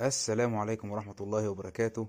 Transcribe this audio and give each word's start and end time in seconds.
السلام 0.00 0.56
عليكم 0.56 0.90
ورحمة 0.90 1.14
الله 1.20 1.48
وبركاته. 1.48 2.08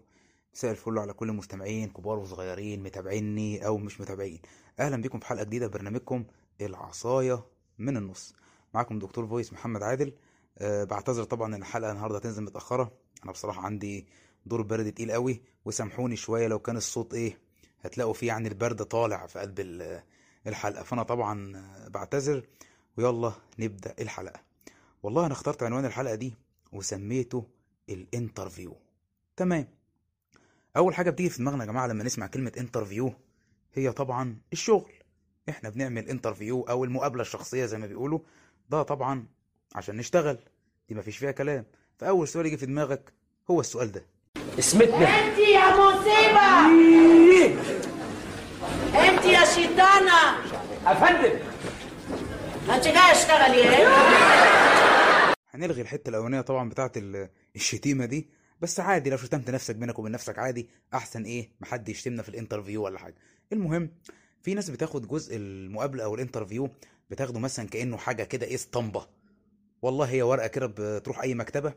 مساء 0.53 0.71
الفل 0.71 0.99
على 0.99 1.13
كل 1.13 1.29
المستمعين 1.29 1.89
كبار 1.89 2.19
وصغيرين 2.19 2.83
متابعيني 2.83 3.65
أو 3.65 3.77
مش 3.77 4.01
متابعين. 4.01 4.41
أهلا 4.79 5.01
بكم 5.01 5.19
في 5.19 5.25
حلقة 5.25 5.43
جديدة 5.43 5.67
برنامجكم 5.67 6.25
العصاية 6.61 7.45
من 7.77 7.97
النص. 7.97 8.35
معكم 8.73 8.99
دكتور 8.99 9.27
فويس 9.27 9.53
محمد 9.53 9.83
عادل. 9.83 10.13
أه 10.57 10.83
بعتذر 10.83 11.23
طبعا 11.23 11.55
إن 11.55 11.61
الحلقة 11.61 11.91
النهاردة 11.91 12.17
هتنزل 12.17 12.43
متأخرة. 12.43 12.91
أنا 13.23 13.31
بصراحة 13.31 13.61
عندي 13.61 14.07
دور 14.45 14.61
برد 14.61 14.91
تقيل 14.91 15.11
قوي 15.11 15.41
وسامحوني 15.65 16.15
شوية 16.15 16.47
لو 16.47 16.59
كان 16.59 16.77
الصوت 16.77 17.13
إيه 17.13 17.37
هتلاقوا 17.81 18.13
فيه 18.13 18.27
يعني 18.27 18.47
البرد 18.47 18.83
طالع 18.83 19.25
في 19.27 19.39
قلب 19.39 19.59
ال- 19.59 20.03
الحلقة. 20.47 20.83
فأنا 20.83 21.03
طبعا 21.03 21.65
بعتذر. 21.89 22.43
ويلا 22.97 23.33
نبدأ 23.59 23.95
الحلقة. 23.99 24.39
والله 25.03 25.25
أنا 25.25 25.33
اخترت 25.33 25.63
عنوان 25.63 25.85
الحلقة 25.85 26.15
دي 26.15 26.33
وسميته 26.73 27.47
ال 27.89 27.97
interview. 27.97 28.75
تمام. 29.37 29.67
أول 30.77 30.95
حاجة 30.95 31.09
بتيجي 31.09 31.29
في 31.29 31.37
دماغنا 31.37 31.63
يا 31.63 31.69
جماعة 31.69 31.87
لما 31.87 32.03
نسمع 32.03 32.27
كلمة 32.27 32.51
interview 32.57 33.13
هي 33.73 33.91
طبعا 33.91 34.37
الشغل. 34.53 34.91
إحنا 35.49 35.69
بنعمل 35.69 36.09
interview 36.09 36.61
أو 36.61 36.83
المقابلة 36.83 37.21
الشخصية 37.21 37.65
زي 37.65 37.77
ما 37.77 37.87
بيقولوا. 37.87 38.19
ده 38.69 38.83
طبعا 38.83 39.25
عشان 39.75 39.97
نشتغل. 39.97 40.37
دي 40.89 40.95
مفيش 40.95 41.17
فيها 41.17 41.31
كلام. 41.31 41.65
فأول 41.97 42.27
سؤال 42.27 42.45
يجي 42.45 42.57
في 42.57 42.65
دماغك 42.65 43.13
هو 43.51 43.59
السؤال 43.59 43.91
ده. 43.91 44.05
اسمتنا. 44.59 44.97
أنت 45.07 45.37
يا 45.37 45.69
مصيبة. 45.77 46.65
أنت 49.09 49.25
يا 49.25 49.45
شيطانة. 49.45 50.37
أفندم. 50.85 51.39
انت 52.73 52.83
جاي 52.83 53.11
اشتغلي 53.11 53.57
إيه؟ 53.77 53.87
هنلغي 55.53 55.81
الحتة 55.81 56.09
الأولانية 56.09 56.41
طبعا 56.41 56.69
بتاعت 56.69 56.97
ال- 56.97 57.29
الشتيمة 57.55 58.05
دي. 58.05 58.29
بس 58.61 58.79
عادي 58.79 59.09
لو 59.09 59.17
شتمت 59.17 59.49
نفسك 59.49 59.75
بينك 59.75 59.99
وبين 59.99 60.11
نفسك 60.11 60.39
عادي. 60.39 60.69
أحسن 60.93 61.23
إيه؟ 61.23 61.49
محد 61.61 61.89
يشتمنا 61.89 62.23
في 62.23 62.29
ال 62.29 62.34
interview 62.34 62.83
ولا 62.83 62.99
حاجة. 62.99 63.15
المهم 63.53 63.89
في 64.45 64.53
ناس 64.53 64.69
بتاخد 64.69 65.07
جزء 65.07 65.35
المقابلة 65.35 66.03
أو 66.03 66.15
ال 66.15 66.20
interview 66.20 66.69
بتاخده 67.09 67.39
مثلا 67.39 67.67
كأنه 67.69 67.97
حاجة 67.97 68.23
كده 68.23 68.45
إيه 68.45 68.55
اسطمبة. 68.55 69.07
والله 69.81 70.05
هي 70.05 70.21
ورقة 70.21 70.47
كده 70.47 70.73
بتروح 70.77 71.21
أي 71.21 71.33
مكتبة 71.35 71.73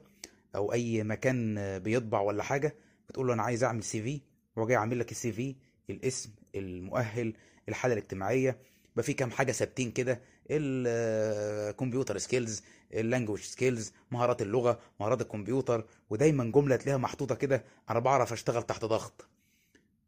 أو 0.57 0.73
أي 0.73 1.03
مكان 1.03 1.55
بيطبع 1.79 2.21
ولا 2.21 2.43
حاجة 2.43 2.75
بتقول 3.09 3.27
له 3.27 3.35
أنا 3.35 3.43
عايز 3.43 3.65
أعمل 3.65 3.83
CV 3.83 4.21
هو 4.59 4.67
جاي 4.67 4.77
عامل 4.77 4.99
لك 4.99 5.11
ال 5.11 5.33
CV 5.33 5.57
الاسم 5.91 6.31
المؤهل 6.55 7.35
الحالة 7.69 7.95
الاجتماعية 7.95 8.59
يبقى 8.93 9.03
في 9.03 9.13
كام 9.13 9.31
حاجة 9.31 9.53
ثابتين 9.53 9.91
كده 9.91 10.21
ال 10.51 10.69
computer 10.69 12.19
skills 12.19 12.62
ال 12.93 12.98
language 12.98 13.41
skills 13.41 13.93
مهارات 14.11 14.43
اللغة 14.43 14.79
مهارات 15.01 15.21
الكمبيوتر 15.21 15.85
ودايما 16.11 16.45
جملة 16.45 16.77
تلاقيها 16.77 16.99
محطوطة 16.99 17.35
كده 17.35 17.65
أنا 17.91 17.99
بعرف 17.99 18.33
أشتغل 18.33 18.63
تحت 18.63 18.85
ضغط. 18.85 19.29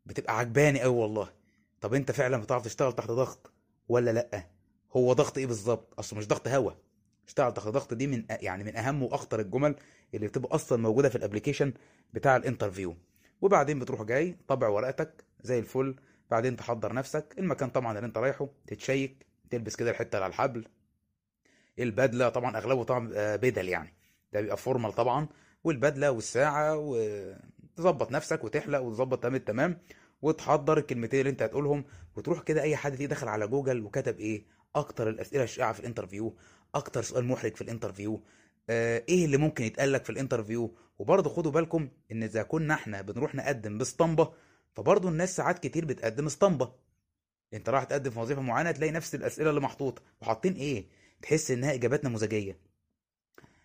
بتبقى 0.07 0.39
عجباني 0.39 0.81
قوي 0.81 0.97
والله. 0.97 1.40
طب 1.81 1.95
انت 1.95 2.11
فعلا 2.11 2.37
بتعرف 2.37 2.65
تشتغل 2.65 2.93
تحت 2.93 3.11
ضغط 3.11 3.53
ولا 3.89 4.11
لأ؟ 4.11 4.47
هو 4.97 5.13
ضغط 5.13 5.39
إيه 5.39 5.47
بالظبط؟ 5.47 5.95
اصله 5.99 6.19
مش 6.19 6.29
ضغط 6.29 6.49
هوا. 6.49 6.73
اشتغل 7.29 7.55
تحت 7.55 7.69
ضغط 7.69 7.95
دي 7.95 8.07
من 8.07 8.25
يعني 8.31 8.65
من 8.65 8.77
أهم 8.77 9.03
وأخطر 9.03 9.41
الجمل 9.41 9.75
اللي 10.15 10.27
بتبقى 10.29 10.55
أصلا 10.55 10.79
موجودة 10.83 11.09
في 11.09 11.17
ال 11.17 11.22
application 11.22 11.73
بتاع 12.15 12.37
ال 12.37 12.43
interview 12.43 12.97
وبعدين 13.41 13.79
بتروح 13.79 14.03
جاي 14.03 14.37
طبع 14.49 14.69
ورقتك 14.69 15.25
زي 15.43 15.59
الفل. 15.59 15.97
بعدين 16.31 16.57
تحضر 16.57 16.93
نفسك. 16.93 17.35
المكان 17.39 17.71
طبعا 17.71 17.97
اللي 17.97 18.07
انت 18.07 18.19
رايحه. 18.19 18.49
تتشيك. 18.67 19.27
تلبس 19.51 19.77
كده 19.77 19.91
الحتة 19.91 20.17
على 20.17 20.27
الحبل. 20.27 20.65
البدلة 21.79 22.29
طبعا 22.29 22.57
أغلبه 22.59 22.85
طبعا 22.85 23.11
بدل 23.37 23.69
يعني. 23.69 23.95
ده 24.33 24.41
بيبقى 24.41 24.57
formal 24.57 24.93
طبعا. 24.93 25.29
والبدلة 25.65 26.11
والساعة 26.11 26.77
وتظبط 26.77 28.13
نفسك 28.13 28.45
وتحلق 28.45 28.81
وتظبط 28.81 29.23
تمام 29.23 29.35
التمام 29.35 29.79
وتحضر 30.23 30.79
الكلمتين 30.79 31.21
اللي 31.21 31.31
انت 31.31 31.43
هتقولهم 31.43 31.85
وتروح 32.17 32.43
كده 32.43 32.63
أي 32.63 32.77
حد 32.77 32.93
تيجي 32.93 33.07
داخل 33.07 33.29
على 33.29 33.47
جوجل 33.47 33.85
وكتب 33.85 34.19
إيه 34.19 34.45
أكتر 34.77 35.09
الأسئلة 35.09 35.45
الشائعة 35.45 35.73
في 35.73 35.81
ال 35.81 35.86
interview 35.86 36.37
أكتر 36.75 37.03
سؤال 37.03 37.25
محرج 37.25 37.55
في 37.55 37.63
ال 37.63 37.69
interview 37.69 38.23
آه، 38.71 39.03
إيه 39.09 39.25
اللي 39.25 39.37
ممكن 39.37 39.65
يتقال 39.65 39.93
لك 39.93 40.05
في 40.05 40.11
ال 40.11 40.17
interview 40.17 40.75
وبرضه 40.99 41.31
خدوا 41.31 41.53
بالكم 41.53 41.89
إن 42.13 42.23
إذا 42.23 42.43
كنا 42.43 42.75
إحنا 42.75 43.03
بنروح 43.03 43.35
نقدم 43.35 43.79
باسطمبة 43.79 44.33
فبرضه 44.73 45.09
الناس 45.09 45.37
ساعات 45.37 45.59
كتير 45.59 45.85
بتقدم 45.85 46.27
اسطمبة. 46.27 46.73
أنت 47.55 47.69
رايح 47.69 47.85
تقدم 47.85 48.11
في 48.11 48.19
وظيفة 48.19 48.43
معينة 48.43 48.71
تلاقي 48.71 48.93
نفس 48.93 49.15
الأسئلة 49.15 49.51
اللي 49.51 49.61
محطوطة 49.61 50.03
وحاطين 50.23 50.53
إيه؟ 50.53 50.87
تحس 51.23 51.51
إنها 51.51 51.75
إجابات 51.75 52.05
نموذجية. 52.05 52.59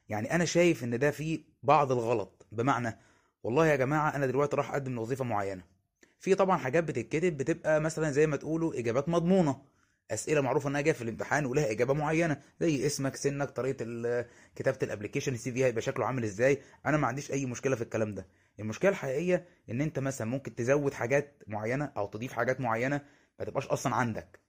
يعني 0.09 0.35
أنا 0.35 0.45
شايف 0.45 0.83
إن 0.83 0.99
ده 0.99 1.11
فيه 1.11 1.43
بعض 1.63 1.91
الغلط 1.91 2.47
بمعنى 2.51 2.99
والله 3.43 3.67
يا 3.67 3.75
جماعة 3.75 4.15
أنا 4.15 4.25
دلوقتي 4.25 4.55
راح 4.55 4.71
أقدم 4.71 4.95
لوظيفة 4.95 5.23
معينة. 5.25 5.63
في 6.25 6.35
طبعا 6.35 6.57
حاجات 6.57 6.83
بتتكتب 6.83 7.37
بتبقى 7.37 7.81
مثلا 7.81 8.11
زي 8.11 8.27
ما 8.27 8.37
تقولوا 8.37 8.79
إجابات 8.79 9.09
مضمونة. 9.09 9.61
أسئلة 10.11 10.41
معروفة 10.41 10.69
إنها 10.69 10.81
جاية 10.81 10.93
في 10.93 11.01
الامتحان 11.01 11.45
ولها 11.45 11.71
إجابة 11.71 11.93
معينة 11.93 12.41
زي 12.61 12.85
اسمك 12.85 13.15
سنك 13.15 13.49
طريقة 13.49 13.85
كتابة 14.55 14.77
ال 14.83 14.87
application 14.87 15.33
ال 15.33 15.51
CV 15.51 15.65
هيبقى 15.65 15.81
شكله 15.81 16.05
عامل 16.05 16.23
إزاي. 16.23 16.61
أنا 16.85 16.97
ما 16.97 17.07
عنديش 17.07 17.31
أي 17.31 17.45
مشكلة 17.45 17.75
في 17.75 17.81
الكلام 17.81 18.13
ده. 18.15 18.27
المشكلة 18.59 18.91
الحقيقية 18.91 19.45
إن 19.69 19.81
أنت 19.81 19.99
مثلا 19.99 20.27
ممكن 20.27 20.55
تزود 20.55 20.93
حاجات 20.93 21.43
معينة 21.47 21.91
أو 21.97 22.07
تضيف 22.07 22.33
حاجات 22.33 22.61
معينة 22.61 23.01
ما 23.39 23.45
تبقاش 23.45 23.67
أصلا 23.67 23.95
عندك. 23.95 24.39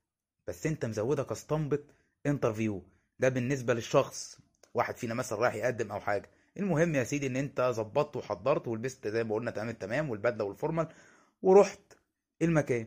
بس 0.49 0.67
أنت 0.67 0.85
مزودها 0.85 1.25
كاسطمبة 1.25 1.79
interview 2.27 2.83
ده 3.19 3.29
بالنسبة 3.29 3.75
للشخص. 3.75 4.39
واحد 4.75 4.97
فينا 4.97 5.15
مثلا 5.15 5.39
رايح 5.39 5.55
يقدم 5.55 5.93
أو 5.93 6.01
حاجة. 6.01 6.31
المهم 6.57 6.95
يا 6.95 7.05
سيدي 7.05 7.27
إن 7.27 7.37
أنت 7.37 7.61
ظبطت 7.61 8.17
وحضرت 8.17 8.69
ولبست 8.69 9.09
زي 9.09 9.25
ما 9.25 9.35
قلنا 9.35 9.51
تمام 9.51 9.69
التمام 9.69 10.11
والبدلة 10.11 10.45
وال 10.45 10.56
formal 10.56 10.89
ورحت 11.47 11.81
المكان. 12.43 12.87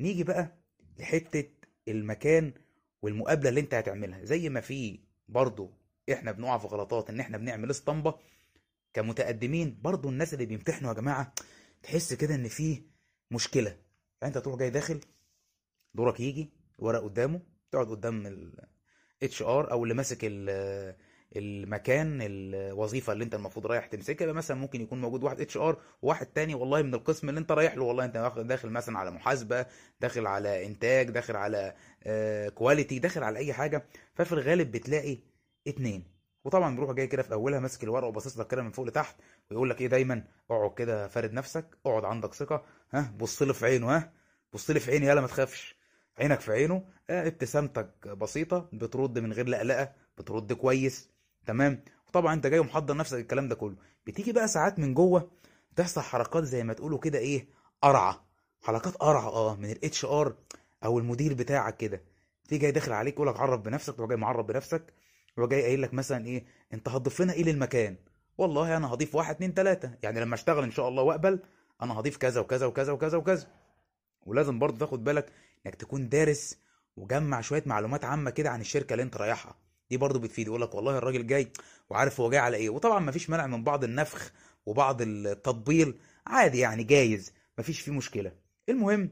نيجي 0.00 0.24
بقى 0.24 0.56
لحتة 0.98 1.44
المكان 1.88 2.52
والمقابلة 3.02 3.48
اللي 3.48 3.60
انت 3.60 3.74
هتعملها. 3.74 4.24
زي 4.24 4.48
ما 4.48 4.60
في 4.60 5.00
برضو 5.28 5.70
إحنا 6.12 6.32
بنقع 6.32 6.58
في 6.58 6.66
غلطات 6.66 7.10
ان 7.10 7.20
إحنا 7.20 7.38
بنعمل 7.38 7.70
اسطمبة 7.70 8.14
كمتقدمين 8.94 9.78
برضو 9.82 10.08
الناس 10.08 10.34
اللي 10.34 10.46
بيمتحنوا 10.46 10.90
يا 10.90 10.94
جماعة 10.96 11.34
تحس 11.82 12.14
كده 12.14 12.34
ان 12.34 12.48
فيه 12.48 12.82
مشكلة. 13.30 13.70
يعني 14.22 14.34
انت 14.34 14.38
تروح 14.38 14.58
جاي 14.58 14.70
داخل 14.70 15.00
دورك 15.94 16.20
يجي 16.20 16.50
ورق 16.78 17.02
قدامه 17.02 17.40
تقعد 17.70 17.86
قدام 17.86 18.26
ال 19.22 19.42
HR 19.42 19.70
أو 19.72 19.82
اللي 19.84 19.94
ماسك 19.94 20.18
المكان 21.36 22.18
الوظيفة 22.22 23.12
اللي 23.12 23.24
انت 23.24 23.34
المفروض 23.34 23.66
رايح 23.66 23.86
تمسكها 23.86 24.32
مثلا 24.32 24.56
ممكن 24.56 24.80
يكون 24.80 25.00
موجود 25.00 25.24
واحد 25.24 25.40
HR 25.40 25.76
وواحد 26.02 26.26
تاني 26.26 26.54
والله 26.54 26.82
من 26.82 26.94
القسم 26.94 27.28
اللي 27.28 27.40
انت 27.40 27.52
رايح 27.52 27.74
له 27.76 27.84
والله 27.84 28.04
انت 28.04 28.32
داخل 28.36 28.70
مثلا 28.70 28.98
على 28.98 29.10
محاسبة 29.10 29.66
داخل 30.00 30.26
على 30.26 30.66
إنتاج 30.66 31.10
داخل 31.10 31.36
على 31.36 31.74
كواليتي 32.54 32.98
داخل 32.98 33.22
على 33.22 33.38
أي 33.38 33.52
حاجة. 33.52 33.84
ففي 34.14 34.32
الغالب 34.32 34.70
بتلاقي 34.72 35.18
اتنين. 35.68 36.04
وطبعا 36.44 36.74
بيروح 36.76 36.92
جاي 36.92 37.06
كده 37.06 37.22
في 37.22 37.32
أولها 37.32 37.60
ماسك 37.60 37.84
الورقة 37.84 38.06
وباصص 38.08 38.38
لك 38.38 38.46
كده 38.46 38.62
من 38.62 38.70
فوق 38.70 38.86
لتحت 38.86 39.16
ويقول 39.50 39.70
لك 39.70 39.80
إيه 39.80 39.86
دايما 39.86 40.24
اقعد 40.50 40.74
كده 40.74 41.08
فارد 41.08 41.32
نفسك 41.32 41.78
اقعد 41.86 42.04
عندك 42.04 42.34
ثقة. 42.34 42.64
ها 42.92 43.14
بص 43.18 43.42
لي 43.42 43.54
في 43.54 43.66
عينه 43.66 43.96
ها 43.96 44.12
بص 44.52 44.70
لي 44.70 44.80
في 44.80 44.90
عيني 44.90 45.06
يلا 45.06 45.20
ما 45.20 45.26
تخافش. 45.26 45.76
عينك 46.18 46.40
في 46.40 46.52
عينه. 46.52 46.84
آه، 47.10 47.26
ابتسامتك 47.28 48.08
بسيطة 48.08 48.68
بترد 48.72 49.18
من 49.18 49.32
غير 49.32 49.48
لقلقة 49.48 49.92
بترد 50.18 50.52
كويس. 50.52 51.13
تمام؟ 51.46 51.84
وطبعا 52.08 52.34
أنت 52.34 52.46
جاي 52.46 52.58
ومحضر 52.58 52.96
نفسك 52.96 53.18
الكلام 53.18 53.48
ده 53.48 53.54
كله. 53.54 53.76
بتيجي 54.06 54.32
بقى 54.32 54.48
ساعات 54.48 54.78
من 54.78 54.94
جوه 54.94 55.30
تحصل 55.76 56.00
حركات 56.00 56.44
زي 56.44 56.64
ما 56.64 56.72
تقولوا 56.72 56.98
كده 56.98 57.18
إيه؟ 57.18 57.46
قرعة. 57.82 58.24
حركات 58.62 58.94
قرعة 58.96 59.28
آه 59.28 59.56
من 59.56 59.70
ال 59.70 60.04
HR 60.04 60.34
أو 60.84 60.98
المدير 60.98 61.34
بتاعك 61.34 61.76
كده. 61.76 62.00
تيجي 62.48 62.62
جاي 62.62 62.70
داخل 62.70 62.92
عليك 62.92 63.14
يقول 63.14 63.28
لك 63.28 63.40
عرف 63.40 63.60
بنفسك 63.60 63.96
تروح 63.96 64.08
جاي 64.08 64.18
معرف 64.18 64.46
بنفسك 64.46 64.82
يروح 65.38 65.50
جاي 65.50 65.62
قايل 65.62 65.82
لك 65.82 65.94
مثلا 65.94 66.26
إيه؟ 66.26 66.44
أنت 66.72 66.88
هتضيف 66.88 67.20
لنا 67.22 67.32
إيه 67.32 67.44
للمكان؟ 67.44 67.96
والله 68.38 68.76
أنا 68.76 68.94
هضيف 68.94 69.14
واحد 69.14 69.34
اتنين 69.34 69.54
تلاتة. 69.54 69.90
يعني 70.02 70.20
لما 70.20 70.34
أشتغل 70.34 70.62
إن 70.64 70.70
شاء 70.70 70.88
الله 70.88 71.02
وأقبل 71.02 71.38
أنا 71.82 72.00
هضيف 72.00 72.16
كذا 72.16 72.40
وكذا 72.40 72.66
وكذا 72.66 72.92
وكذا 72.92 73.18
وكذا. 73.18 73.46
ولازم 74.26 74.58
برضه 74.58 74.78
تاخد 74.78 75.04
بالك 75.04 75.32
إنك 75.66 75.74
تكون 75.74 76.08
دارس 76.08 76.58
وجمع 76.96 77.40
شوية 77.40 77.62
معلومات 77.66 78.04
عامة 78.04 78.30
كده 78.30 78.50
عن 78.50 78.60
الشركة 78.60 78.92
اللي 78.92 79.02
أنت 79.02 79.16
رايحها. 79.16 79.54
دي 79.90 79.96
برضه 79.96 80.18
بتفيد 80.18 80.46
يقول 80.46 80.62
لك 80.62 80.74
والله 80.74 80.98
الراجل 80.98 81.26
جاي 81.26 81.52
وعارف 81.90 82.20
هو 82.20 82.30
جاي 82.30 82.40
على 82.40 82.56
إيه. 82.56 82.70
وطبعا 82.70 83.00
مفيش 83.00 83.30
مانع 83.30 83.46
من 83.46 83.64
بعض 83.64 83.84
النفخ 83.84 84.32
وبعض 84.66 85.02
التطبيل 85.02 85.98
عادي 86.26 86.58
يعني 86.58 86.84
جايز 86.84 87.32
مفيش 87.58 87.80
فيه 87.80 87.92
مشكلة. 87.92 88.32
المهم 88.68 89.10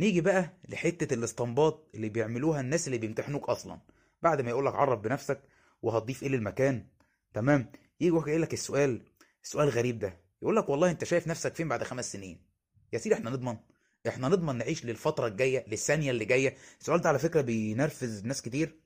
نيجي 0.00 0.20
بقى 0.20 0.52
لحتة 0.68 1.14
الاستنباط 1.14 1.90
اللي 1.94 2.08
بيعملوها 2.08 2.60
الناس 2.60 2.86
اللي 2.86 2.98
بيمتحنوك 2.98 3.48
أصلا. 3.48 3.78
بعد 4.22 4.40
ما 4.40 4.50
يقول 4.50 4.66
لك 4.66 4.74
عرف 4.74 5.00
بنفسك 5.00 5.40
وهتضيف 5.82 6.22
إيه 6.22 6.28
للمكان. 6.28 6.86
تمام؟ 7.34 7.72
يجي 8.00 8.10
واحد 8.10 8.28
لك 8.28 8.52
السؤال 8.52 9.02
السؤال 9.44 9.68
غريب 9.68 9.98
ده. 9.98 10.20
يقول 10.42 10.56
لك 10.56 10.68
والله 10.68 10.90
أنت 10.90 11.04
شايف 11.04 11.26
نفسك 11.28 11.54
فين 11.54 11.68
بعد 11.68 11.82
خمس 11.84 12.12
سنين؟ 12.12 12.40
يا 12.92 12.98
سيدي 12.98 13.14
إحنا 13.14 13.30
نضمن 13.30 13.56
إحنا 14.08 14.28
نضمن 14.28 14.58
نعيش 14.58 14.84
للفترة 14.84 15.26
الجاية 15.26 15.64
للثانية 15.68 16.10
اللي 16.10 16.24
جاية. 16.24 16.56
السؤال 16.80 17.00
ده 17.00 17.08
على 17.08 17.18
فكرة 17.18 17.40
بينرفز 17.40 18.24
ناس 18.24 18.42
كتير. 18.42 18.81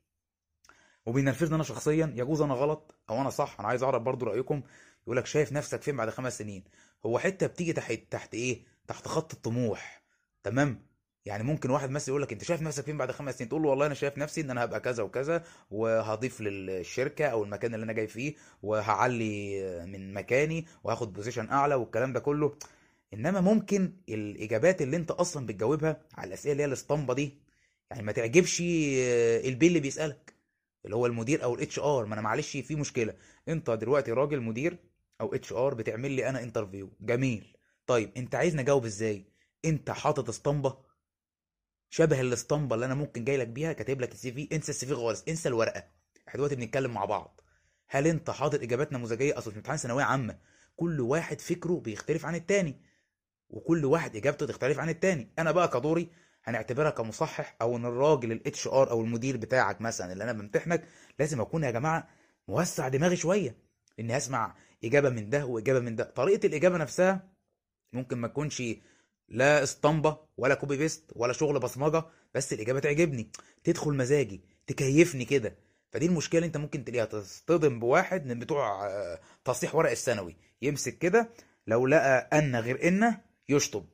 وبينرفزني 1.07 1.55
أنا 1.55 1.63
شخصيا 1.65 2.13
يجوز 2.17 2.41
أنا 2.41 2.55
غلط 2.55 2.95
أو 3.11 3.21
أنا 3.21 3.31
صح 3.31 3.57
أنا 3.61 3.69
عايز 3.69 3.83
أعرف 3.83 4.03
برضو 4.03 4.27
رأيكم. 4.27 4.63
يقول 5.05 5.17
لك 5.17 5.27
شايف 5.27 5.53
نفسك 5.53 5.83
فين 5.83 5.97
بعد 5.97 6.11
خمس 6.11 6.39
سنين؟ 6.39 6.65
هو 7.07 7.19
حتة 7.19 7.47
بتيجي 7.47 7.73
تحت 7.73 7.99
تحت 8.11 8.35
إيه؟ 8.35 8.63
تحت 8.87 9.09
خط 9.09 9.33
الطموح. 9.33 10.03
تمام؟ 10.43 10.87
يعني 11.25 11.43
ممكن 11.45 11.71
واحد 11.71 11.91
مثلا 11.91 12.09
يقول 12.09 12.23
لك 12.23 12.33
أنت 12.33 12.45
شايف 12.45 12.63
نفسك 12.63 12.85
فين 12.85 12.99
بعد 12.99 13.11
خمس 13.11 13.39
سنين؟ 13.39 13.49
تقول 13.49 13.63
له 13.63 13.69
والله 13.69 13.87
أنا 13.87 13.95
شايف 13.95 14.19
نفسي 14.19 14.41
إن 14.41 14.51
أنا 14.51 14.65
هبقى 14.65 14.81
كذا 14.81 15.03
وكذا 15.03 15.45
وهضيف 15.71 16.41
للشركة 16.41 17.27
أو 17.27 17.45
المكان 17.45 17.75
اللي 17.75 17.85
أنا 17.85 17.93
جاي 17.93 18.07
فيه 18.07 18.35
وهعلي 18.63 19.61
من 19.87 20.15
مكاني 20.15 20.67
وهاخد 20.85 21.13
position 21.13 21.49
أعلى 21.51 21.75
والكلام 21.75 22.13
ده 22.13 22.21
كله. 22.21 22.57
إنما 23.15 23.41
ممكن 23.41 23.93
الإجابات 24.09 24.83
اللي 24.83 24.97
أنت 24.97 25.11
أصلا 25.11 25.47
بتجاوبها 25.47 26.01
على 26.15 26.29
الأسئلة 26.29 26.53
اللي 26.53 26.63
هي 26.63 26.67
الاسطمبة 26.67 27.15
دي 27.15 27.39
يعني 27.91 28.03
ما 28.03 28.13
تعجبش 28.13 28.61
اللي 28.61 29.81
بيسألك. 29.81 30.36
اللي 30.87 30.97
هو 30.97 31.07
المدير 31.07 31.45
أو 31.45 31.55
ال 31.55 31.79
HR 31.79 32.07
ما 32.07 32.15
أنا 32.15 32.23
معلش 32.23 32.57
في 32.57 32.77
مشكلة. 32.77 33.15
أنت 33.49 33.71
دلوقتي 33.71 34.13
راجل 34.13 34.41
مدير 34.41 34.79
أو 35.21 35.35
HR 35.35 35.75
بتعمل 35.75 36.11
لي 36.11 36.29
أنا 36.29 36.43
interview 36.43 36.93
جميل. 37.01 37.57
طيب 37.87 38.13
أنت 38.17 38.35
عايزني 38.35 38.61
اجاوب 38.61 38.85
إزاي؟ 38.85 39.25
أنت 39.65 39.91
حاطط 39.91 40.29
اسطمبة 40.29 40.79
شبه 41.91 42.21
الاسطمبة 42.21 42.75
اللي 42.75 42.87
أنا 42.87 42.95
ممكن 42.95 43.25
جاي 43.25 43.37
لك 43.37 43.49
بيها 43.49 43.73
كاتب 43.73 44.01
لك 44.01 44.13
ال 44.13 44.33
CV. 44.33 44.49
انسى 44.53 44.71
ال 44.71 44.87
CV 44.87 44.95
خالص. 44.95 45.25
انسى 45.29 45.49
الورقة. 45.49 45.85
إحنا 46.29 46.35
دلوقتي 46.35 46.57
بنتكلم 46.57 46.95
مع 46.95 47.05
بعض. 47.05 47.41
هل 47.89 48.07
أنت 48.07 48.31
حاطط 48.31 48.63
إجابات 48.63 48.93
نموذجية؟ 48.93 49.39
أصل 49.39 49.53
امتحان 49.53 49.77
ثانوية 49.77 50.05
عامة 50.05 50.39
كل 50.77 51.01
واحد 51.01 51.41
فكره 51.41 51.81
بيختلف 51.81 52.27
عن 52.27 52.35
التاني 52.35 52.83
وكل 53.49 53.85
واحد 53.85 54.17
إجابته 54.17 54.47
تختلف 54.47 54.79
عن 54.79 54.89
التاني. 54.89 55.33
أنا 55.39 55.53
بقى 55.53 55.69
كدوري 55.69 56.11
هنعتبرها 56.47 56.91
كمصحح 56.91 57.57
أو 57.63 57.77
إن 57.77 57.85
الراجل 57.85 58.33
ال 58.33 58.67
HR 58.69 58.91
أو 58.91 59.01
المدير 59.01 59.37
بتاعك 59.37 59.81
مثلا 59.81 60.13
اللي 60.13 60.25
أنا 60.25 60.33
بمتحنك 60.33 60.85
لازم 61.19 61.41
أكون 61.41 61.65
يا 61.65 61.71
جماعة 61.71 62.09
موسع 62.49 62.89
دماغي 62.89 63.17
شوية 63.17 63.57
إني 64.01 64.17
أسمع 64.17 64.55
إجابة 64.85 65.11
من 65.11 65.31
ده 65.31 65.47
وإجابة 65.47 65.81
من 65.81 65.97
ده. 65.97 66.05
طريقة 66.05 66.47
الإجابة 66.47 66.77
نفسها 66.77 67.29
ممكن 67.93 68.19
ما 68.19 68.29
تكونش 68.29 68.63
لا 69.29 69.63
إسطمبة 69.63 70.19
ولا 70.37 70.55
copy 70.55 70.77
paste 70.77 71.05
ولا 71.17 71.33
شغل 71.33 71.59
بصمجة 71.59 72.05
بس 72.35 72.53
الإجابة 72.53 72.81
تعجبني 72.81 73.31
تدخل 73.65 73.95
مزاجي 73.95 74.41
تكيفني 74.67 75.25
كده. 75.25 75.57
فدي 75.93 76.07
المشكلة 76.07 76.39
اللي 76.39 76.47
أنت 76.47 76.57
ممكن 76.57 76.85
تلاقيها 76.85 77.05
تصطدم 77.05 77.81
بواحد 77.81 78.27
من 78.27 78.39
بتوع 78.39 78.87
آه، 78.87 79.21
تصحيح 79.45 79.75
ورق 79.75 79.91
الثانوي. 79.91 80.37
يمسك 80.63 80.99
كده 80.99 81.29
لو 81.67 81.87
لقى 81.87 82.19
أن 82.39 82.57
غير 82.57 82.89
إن 82.89 83.15
يشطب. 83.49 83.87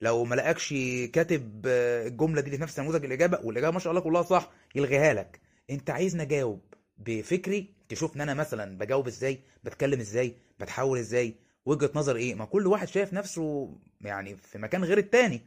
لو 0.00 0.24
ما 0.24 0.34
لقاكش 0.34 0.74
كاتب 1.12 1.62
آه، 1.66 2.06
الجملة 2.06 2.40
دي 2.40 2.50
في 2.50 2.62
نفس 2.62 2.80
نموذج 2.80 3.04
الإجابة 3.04 3.40
والإجابة 3.44 3.72
ما 3.72 3.78
شاء 3.78 3.90
الله 3.90 4.02
كلها 4.02 4.22
صح 4.22 4.50
يلغيها 4.74 5.14
لك. 5.14 5.40
أنت 5.70 5.90
عايزني 5.90 6.22
أجاوب 6.22 6.60
بفكري 6.98 7.74
تشوفني 7.88 8.22
أنا 8.22 8.34
مثلا 8.34 8.78
بجاوب 8.78 9.06
إزاي 9.06 9.40
بتكلم 9.64 10.00
إزاي 10.00 10.34
بتحاول 10.60 10.98
إزاي 10.98 11.34
وجهة 11.66 11.90
نظر 11.94 12.16
إيه؟ 12.16 12.34
ما 12.34 12.44
كل 12.44 12.66
واحد 12.66 12.88
شايف 12.88 13.12
نفسه 13.12 13.74
يعني 14.00 14.36
في 14.36 14.58
مكان 14.58 14.84
غير 14.84 14.98
التاني. 14.98 15.40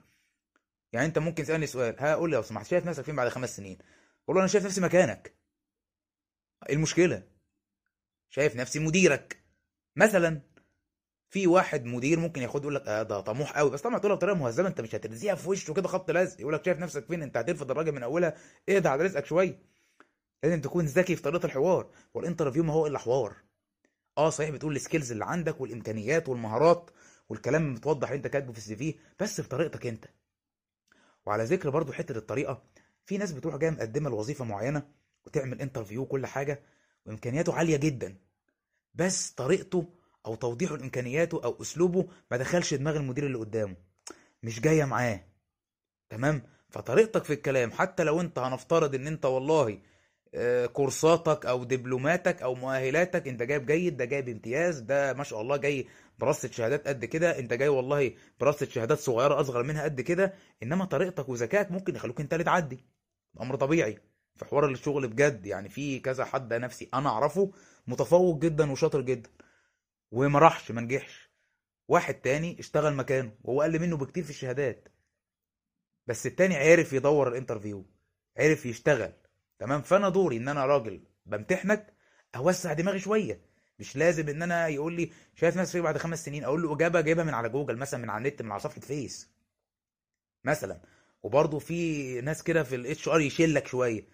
يعني 0.94 1.06
أنت 1.06 1.18
ممكن 1.20 1.44
تسألني 1.44 1.68
سؤال 1.68 1.96
ها 2.00 2.16
قول 2.16 2.30
لي 2.30 2.36
لو 2.36 2.42
سمحت 2.42 2.66
شايف 2.66 2.86
نفسك 2.86 3.04
فين 3.04 3.16
بعد 3.16 3.30
خمس 3.30 3.56
سنين؟ 3.58 3.78
قول 4.28 4.36
له 4.36 4.42
أنا 4.42 4.48
شايف 4.48 4.66
نفسي 4.66 4.82
مكانك. 4.82 5.34
إيه 6.70 6.76
المشكلة؟ 6.76 7.24
شايف 8.30 8.56
نفسي 8.56 8.80
مديرك. 8.80 9.38
مثلا 9.96 10.42
في 11.34 11.48
واحد 11.48 11.86
مدير 11.86 12.20
ممكن 12.20 12.42
ياخد 12.42 12.62
يقول 12.62 12.76
لك 12.76 12.88
آه 12.88 13.04
ده 13.04 13.20
طموح 13.22 13.58
قوي. 13.58 13.70
بس 13.72 13.82
طبعا 13.82 13.98
تقولها 13.98 14.16
بطريقه 14.18 14.36
مهذبة 14.36 14.68
انت 14.68 14.82
مش 14.82 14.96
هترزيها 14.96 15.36
في 15.36 15.50
وشه 15.50 15.74
كده 15.74 15.88
خبط 15.88 16.12
لازق 16.12 16.42
يقول 16.42 16.54
لك 16.54 16.66
شايف 16.66 16.80
نفسك 16.80 17.06
فين؟ 17.06 17.22
انت 17.24 17.38
هترفض 17.38 17.72
الراجل 17.72 17.92
من 17.92 18.04
أولها. 18.04 18.36
اهدى 18.70 18.88
على 18.88 19.04
رزقك 19.04 19.26
شوية. 19.26 19.60
لازم 20.44 20.62
تكون 20.62 20.86
ذكي 20.86 21.16
في 21.16 21.22
طريقة 21.22 21.46
الحوار. 21.46 21.90
والانترفيو 22.14 22.64
ما 22.64 22.74
هو 22.74 22.88
إلا 22.88 23.00
حوار. 23.00 23.36
آه 24.18 24.30
صحيح 24.30 24.50
بتقول 24.50 24.76
ال 24.76 24.81
skills 24.81 25.12
اللي 25.12 25.26
عندك 25.26 25.62
والإمكانيات 25.62 26.30
والمهارات 26.30 26.90
والكلام 27.30 27.74
متوضح 27.74 28.08
اللي 28.10 28.18
انت 28.18 28.28
كاتبه 28.28 28.52
في 28.52 28.58
ال 28.58 28.76
CV 28.76 28.96
بس 29.20 29.42
بطريقتك 29.42 29.88
انت. 29.88 30.06
وعلى 31.26 31.44
ذكر 31.44 31.70
برضو 31.70 31.92
حتة 31.94 32.18
الطريقة 32.18 32.64
في 33.06 33.18
ناس 33.18 33.32
بتروح 33.32 33.56
جاية 33.56 33.72
مقدمة 33.72 34.10
لوظيفة 34.10 34.46
معينة 34.46 34.88
وتعمل 35.26 35.62
interview 35.62 36.02
وكل 36.02 36.26
حاجة 36.26 36.64
وإمكانياته 37.06 37.54
عالية 37.54 37.78
جدا. 37.78 38.16
بس 38.96 39.32
طريقته 39.32 40.03
أو 40.26 40.36
توضيحه 40.36 40.78
لامكانياته 40.78 41.42
أو 41.44 41.58
أسلوبه 41.62 42.08
ما 42.32 42.38
دخلش 42.38 42.74
دماغ 42.74 42.96
المدير 42.96 43.26
اللي 43.26 43.38
قدامه. 43.38 43.76
مش 44.44 44.60
جاية 44.62 44.86
معاه. 44.86 45.24
تمام؟ 46.10 46.42
فطريقتك 46.70 47.24
في 47.24 47.34
الكلام 47.34 47.72
حتى 47.72 48.04
لو 48.04 48.22
أنت 48.22 48.40
هنفترض 48.40 48.96
إن 48.96 49.08
أنت 49.08 49.26
والله 49.26 49.80
آه، 50.36 50.66
كورساتك 50.66 51.46
أو 51.46 51.64
دبلوماتك 51.64 52.42
أو 52.42 52.56
مؤهلاتك 52.56 53.28
أنت 53.28 53.44
جايب 53.44 53.66
جيد 53.66 53.98
ده 53.98 54.06
جايب 54.06 54.30
امتياز 54.30 54.80
ده 54.80 55.14
ما 55.14 55.24
شاء 55.24 55.42
الله 55.42 55.58
جاي 55.58 55.88
برصة 56.20 56.52
شهادات 56.52 56.88
قد 56.88 57.06
كده 57.06 57.40
أنت 57.40 57.54
جاي 57.54 57.68
والله 57.68 58.14
برصة 58.40 58.66
شهادات 58.66 59.00
صغيرة 59.00 59.42
أصغر 59.42 59.64
منها 59.64 59.84
قد 59.84 60.02
كده 60.02 60.34
إنما 60.64 60.86
طريقتك 60.86 61.30
وذكائك 61.30 61.72
ممكن 61.72 61.96
يخلوك 61.96 62.22
أنت 62.22 62.34
اللي 62.34 62.44
تعدي. 62.44 62.84
أمر 63.42 63.56
طبيعي. 63.56 64.00
في 64.36 64.46
حوار 64.46 64.66
الشغل 64.70 65.08
بجد 65.08 65.46
يعني 65.46 65.70
في 65.70 66.00
كذا 66.00 66.26
حد 66.26 66.54
نفسي 66.54 66.90
أنا 66.94 67.10
أعرفه 67.10 67.52
متفوق 67.88 68.42
جدا 68.42 68.72
وشاطر 68.72 69.02
جدا. 69.02 69.30
وما 70.14 70.40
راحش 70.40 70.72
ما 70.72 70.82
نجحش. 70.82 71.30
واحد 71.88 72.14
تاني 72.14 72.60
اشتغل 72.60 72.96
مكانه 72.96 73.36
وهو 73.44 73.62
أقل 73.62 73.80
منه 73.80 73.98
بكتير 73.98 74.24
في 74.24 74.30
الشهادات. 74.30 74.88
بس 76.08 76.26
التاني 76.26 76.56
عرف 76.56 76.94
يدور 76.94 77.28
ال 77.28 77.34
interview 77.34 77.86
عرف 78.38 78.66
يشتغل. 78.66 79.14
تمام؟ 79.60 79.82
فأنا 79.82 80.10
دوري 80.10 80.38
إن 80.38 80.48
أنا 80.48 80.66
راجل 80.66 81.04
بمتحنك 81.26 81.94
أوسع 82.36 82.74
دماغي 82.74 83.00
شوية. 83.00 83.42
مش 83.80 83.96
لازم 83.96 84.30
إن 84.30 84.42
أنا 84.42 84.68
يقول 84.68 84.94
لي 84.94 85.12
شايف 85.36 85.58
نفسك 85.58 85.80
بعد 85.80 85.98
خمس 85.98 86.26
سنين 86.26 86.44
أقول 86.44 86.62
له 86.62 86.74
إجابة 86.74 87.02
جايبها 87.02 87.24
من 87.24 87.34
على 87.34 87.50
جوجل 87.50 87.78
مثلا 87.78 88.00
من 88.04 88.10
على 88.10 88.30
النت 88.30 88.42
من 88.42 88.52
على 88.52 88.60
صفحة 88.60 88.82
فيس. 88.82 89.30
مثلا. 90.44 90.82
وبرضه 91.24 91.60
في 91.60 92.22
ناس 92.22 92.44
كده 92.44 92.64
في 92.64 92.76
ال 92.76 93.08
HR 93.08 93.22
يشلك 93.22 93.68
شوية. 93.68 94.08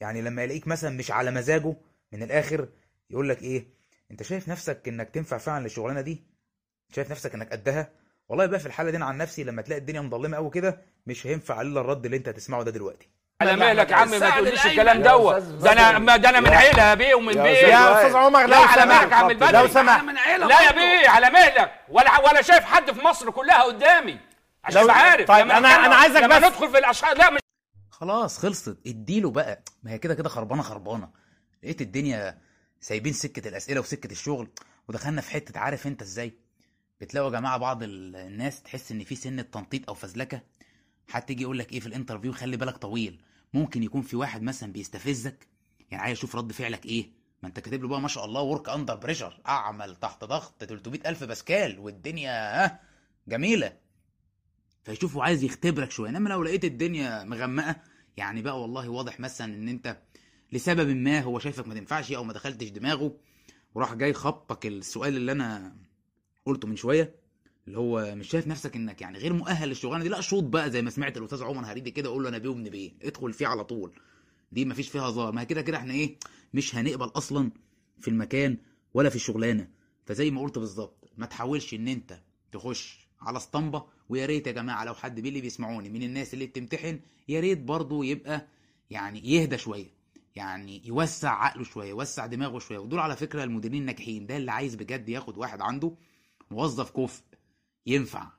يعني 0.00 0.22
لما 0.22 0.42
يلاقيك 0.42 0.68
مثلا 0.68 0.90
مش 0.90 1.10
على 1.10 1.30
مزاجه 1.30 1.76
من 2.12 2.22
الآخر 2.22 2.68
يقول 3.10 3.28
لك 3.28 3.42
إيه؟ 3.42 3.77
انت 4.10 4.22
شايف 4.22 4.48
نفسك 4.48 4.88
انك 4.88 5.10
تنفع 5.10 5.38
فعلا 5.38 5.62
للشغلانة 5.64 6.00
دي؟ 6.00 6.24
شايف 6.94 7.10
نفسك 7.10 7.34
انك 7.34 7.52
قدها؟ 7.52 7.90
والله 8.28 8.46
بقى 8.46 8.60
في 8.60 8.66
الحالة 8.66 8.90
دي 8.90 8.96
أنا 8.96 9.04
عن 9.04 9.18
نفسي 9.18 9.44
لما 9.44 9.62
تلاقي 9.62 9.78
الدنيا 9.80 10.00
مظلمة 10.00 10.36
قوي 10.36 10.50
كده 10.50 10.80
مش 11.06 11.26
هينفع 11.26 11.60
إلا 11.60 11.80
الرد 11.80 12.04
اللي 12.04 12.16
أنت 12.16 12.28
هتسمعه 12.28 12.62
ده 12.62 12.70
دلوقتي. 12.70 13.08
على 13.40 13.56
مهلك 13.56 13.90
يا 13.90 13.96
عم 13.96 14.10
ما 14.10 14.18
تقوليش. 14.30 14.66
الكلام 14.66 14.96
يا 14.98 15.02
دوت 15.02 15.42
ده 15.42 15.72
أنا 15.72 16.16
ده 16.16 16.28
أنا 16.28 16.40
من 16.40 16.46
يا- 16.52 16.56
عيلة 16.56 16.94
بيه 16.94 17.14
ومن 17.14 17.36
يا 17.36 17.42
بيه. 17.42 17.50
يا. 17.50 17.92
أستاذ 18.00 18.16
عمر 18.16 18.46
لا 18.46 18.56
على 18.56 18.86
مهلك 18.86 19.10
يا 19.10 19.16
عم 19.16 19.30
البدري 19.30 19.52
لو 19.52 19.68
سمحت. 19.68 20.04
من 20.04 20.18
عيلة 20.18 20.46
لا 20.46 20.60
يا. 20.62 20.72
بيه 20.72 21.08
على 21.08 21.30
مهلك 21.30 21.72
ولا 21.88 22.20
ولا 22.20 22.42
شايف 22.42 22.64
حد 22.64 22.90
في 22.92 23.00
مصر 23.04 23.30
كلها 23.30 23.62
قدامي. 23.62 24.20
عشان 24.64 24.80
لو- 24.80 24.86
تبقى 24.86 24.98
عارف. 25.00 25.28
طيب، 25.28 25.46
نتكلم- 25.46 25.66
أنا 25.66 25.94
عايزك 25.94 26.24
بس- 26.24 26.36
ندخل 26.36 26.70
في 26.70 26.78
الاشخاص 26.78 27.16
لا 27.16 27.30
مش 27.30 27.40
خلاص 27.90 28.38
خلصت. 28.38 28.76
اديله 28.86 29.30
بقى. 29.30 29.62
ما 29.82 29.90
هي 29.90 29.98
كده 29.98 30.14
كده 30.14 30.28
خربانة 30.28 30.62
خربانة. 30.62 31.08
لقيت 31.62 31.80
الدنيا 31.80 32.38
سايبين 32.80 33.12
سكة 33.12 33.48
الأسئلة 33.48 33.80
وسكة 33.80 34.12
الشغل 34.12 34.48
ودخلنا 34.88 35.20
في 35.20 35.30
حتة 35.30 35.58
عارف 35.60 35.86
أنت 35.86 36.02
إزاي؟ 36.02 36.32
بتلاقوا 37.00 37.28
يا 37.34 37.38
جماعة 37.40 37.56
بعض 37.58 37.82
ال- 37.82 38.16
الناس 38.16 38.62
تحس 38.62 38.92
إن 38.92 39.04
في 39.04 39.14
سن 39.14 39.50
تنطيط 39.50 39.88
أو 39.88 39.94
فزلكة. 39.94 40.40
حتى 41.08 41.32
يجي 41.32 41.42
يقول 41.42 41.58
لك 41.58 41.72
إيه 41.72 41.80
في 41.80 41.86
ال 41.86 41.90
interview؟ 41.90 42.32
خلي 42.32 42.56
بالك 42.56 42.76
طويل. 42.76 43.20
ممكن 43.54 43.82
يكون 43.82 44.02
في 44.02 44.16
واحد 44.16 44.42
مثلا 44.42 44.72
بيستفزك 44.72 45.46
يعني 45.90 46.02
عايز 46.02 46.18
أشوف 46.18 46.36
رد 46.36 46.52
فعلك 46.52 46.86
إيه؟ 46.86 47.10
ما 47.42 47.48
أنت 47.48 47.60
كاتب 47.60 47.82
له 47.82 47.88
بقى 47.88 48.00
ما 48.00 48.08
شاء 48.08 48.24
الله 48.24 48.42
work 48.42 48.68
under 48.68 48.94
pressure 48.96 49.40
أعمل 49.48 49.96
تحت 49.96 50.24
ضغط 50.24 50.64
300 50.64 51.00
ألف 51.08 51.24
باسكال 51.24 51.78
والدنيا 51.78 52.64
ها؟ 52.64 52.80
جميلة. 53.28 53.72
فيشوفه 54.84 55.22
عايز 55.22 55.44
يختبرك 55.44 55.90
شوية 55.90 56.10
إنما 56.10 56.28
لو 56.28 56.42
لقيت 56.42 56.64
الدنيا 56.64 57.24
مغمقة 57.24 57.76
يعني 58.16 58.42
بقى 58.42 58.60
والله 58.62 58.88
واضح 58.88 59.20
مثلا 59.20 59.54
إن 59.54 59.68
أنت 59.68 59.98
لسبب 60.52 60.88
ما 60.96 61.20
هو 61.20 61.38
شايفك 61.38 61.68
ما 61.68 61.74
تنفعش 61.74 62.12
أو 62.12 62.24
ما 62.24 62.32
دخلتش 62.32 62.68
دماغه 62.68 63.16
وراح 63.74 63.94
جاي 63.94 64.12
خبطك 64.12 64.66
السؤال 64.66 65.16
اللي 65.16 65.32
أنا 65.32 65.76
قلته 66.46 66.68
من 66.68 66.76
شوية 66.76 67.14
اللي 67.66 67.78
هو 67.78 68.14
مش 68.14 68.28
شايف 68.28 68.46
نفسك 68.46 68.76
إنك 68.76 69.00
يعني 69.00 69.18
غير 69.18 69.32
مؤهل 69.32 69.68
للشغلانة 69.68 70.02
دي؟ 70.02 70.08
لا 70.08 70.20
شوط 70.20 70.44
بقى 70.44 70.70
زي 70.70 70.82
ما 70.82 70.90
سمعت 70.90 71.16
الأستاذ 71.16 71.42
عمر 71.42 71.64
هريدي 71.64 71.90
كده 71.90 72.08
أقول 72.08 72.22
له 72.22 72.28
أنا 72.28 72.38
بيه 72.38 72.48
وابن 72.48 72.64
بيه 72.64 72.92
ادخل 73.02 73.32
فيه 73.32 73.46
على 73.46 73.64
طول. 73.64 73.92
دي 74.52 74.64
مفيش 74.64 74.88
فيها 74.88 75.02
هزار 75.02 75.32
ما 75.32 75.44
كده 75.44 75.62
كده 75.62 75.76
إحنا 75.76 75.94
إيه 75.94 76.16
مش 76.54 76.74
هنقبل 76.76 77.06
أصلا 77.06 77.50
في 78.00 78.08
المكان 78.08 78.56
ولا 78.94 79.08
في 79.10 79.16
الشغلانة. 79.16 79.68
فزي 80.06 80.30
ما 80.30 80.40
قلت 80.40 80.58
بالظبط 80.58 81.10
ما 81.16 81.26
تحاولش 81.26 81.74
إن 81.74 81.88
أنت 81.88 82.20
تخش 82.52 83.08
على 83.20 83.36
اسطمبة 83.36 83.84
ويا 84.08 84.26
ريت 84.26 84.46
يا 84.46 84.52
جماعة 84.52 84.84
لو 84.84 84.94
حد 84.94 85.20
بيلي 85.20 85.40
بيسمعوني 85.40 85.88
من 85.88 86.02
الناس 86.02 86.34
اللي 86.34 86.46
بتمتحن 86.46 87.00
يا 87.28 87.40
ريت 87.40 87.58
برضه 87.58 88.04
يبقى 88.04 88.46
يعني 88.90 89.30
يهدى 89.32 89.58
شوية. 89.58 89.97
يعني 90.36 90.86
يوسع 90.86 91.30
عقله 91.44 91.64
شوية 91.64 91.88
يوسع 91.88 92.26
دماغه 92.26 92.58
شوية. 92.58 92.78
ودول 92.78 92.98
على 92.98 93.16
فكرة 93.16 93.44
المديرين 93.44 93.80
الناجحين 93.80 94.26
ده 94.26 94.36
اللي 94.36 94.50
عايز 94.52 94.74
بجد 94.74 95.08
ياخد 95.08 95.38
واحد 95.38 95.60
عنده 95.60 95.96
موظف 96.50 96.90
كفء 96.90 97.22
ينفع. 97.86 98.32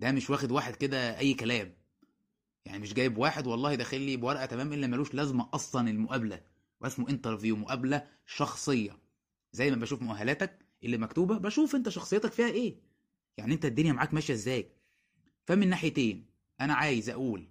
ده 0.00 0.12
مش 0.12 0.30
واخد 0.30 0.50
واحد 0.52 0.76
كده 0.76 1.18
أي 1.18 1.34
كلام. 1.34 1.74
يعني 2.64 2.78
مش 2.78 2.94
جايب 2.94 3.18
واحد 3.18 3.46
والله 3.46 3.74
داخل 3.74 4.00
لي 4.00 4.16
بورقة 4.16 4.46
تمام 4.46 4.72
إلا 4.72 4.86
ملوش 4.86 5.14
لازمة 5.14 5.48
أصلا 5.54 5.90
المقابلة. 5.90 6.40
واسمه 6.80 7.08
انترفيو 7.10 7.56
مقابلة 7.56 8.06
شخصية. 8.26 8.98
زي 9.52 9.70
ما 9.70 9.76
بشوف 9.76 10.02
مؤهلاتك 10.02 10.58
اللي 10.84 10.98
مكتوبة 10.98 11.38
بشوف 11.38 11.74
أنت 11.74 11.88
شخصيتك 11.88 12.32
فيها 12.32 12.48
إيه. 12.48 12.76
يعني 13.36 13.54
أنت 13.54 13.64
الدنيا 13.64 13.92
معاك 13.92 14.14
ماشية 14.14 14.34
إزاي. 14.34 14.70
فمن 15.44 15.68
ناحيتين 15.68 16.26
أنا 16.60 16.74
عايز 16.74 17.10
أقول 17.10 17.48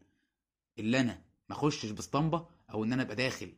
اللي 0.79 0.99
أنا 0.99 1.21
ما 1.49 1.55
أخشش 1.55 1.91
باسطمبه 1.91 2.47
أو 2.71 2.83
إن 2.83 2.93
أنا 2.93 3.01
أبقى 3.03 3.15
داخل. 3.15 3.53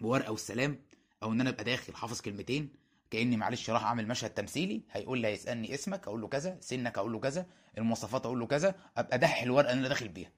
بورقة 0.00 0.30
والسلام 0.32 0.78
أو 1.22 1.32
إن 1.32 1.40
أنا 1.40 1.50
أبقى 1.50 1.64
داخل 1.64 1.94
حافظ 1.94 2.20
كلمتين 2.20 2.72
كأني 3.10 3.36
معلش 3.36 3.70
راح 3.70 3.84
أعمل 3.84 4.08
مشهد 4.08 4.30
تمثيلي 4.30 4.82
هيقول 4.90 5.18
لي 5.18 5.28
هيسألني 5.28 5.74
اسمك 5.74 6.08
أقول 6.08 6.20
له 6.20 6.28
كذا 6.28 6.56
سنك 6.60 6.98
أقول 6.98 7.12
له 7.12 7.18
كذا 7.20 7.46
المواصفات 7.78 8.26
أقول 8.26 8.40
له 8.40 8.46
كذا 8.46 8.74
أبقى 8.96 9.18
دح 9.18 9.42
الورقة 9.42 9.70
اللي 9.72 9.80
أنا 9.80 9.88
داخل 9.88 10.08
بيها. 10.08 10.32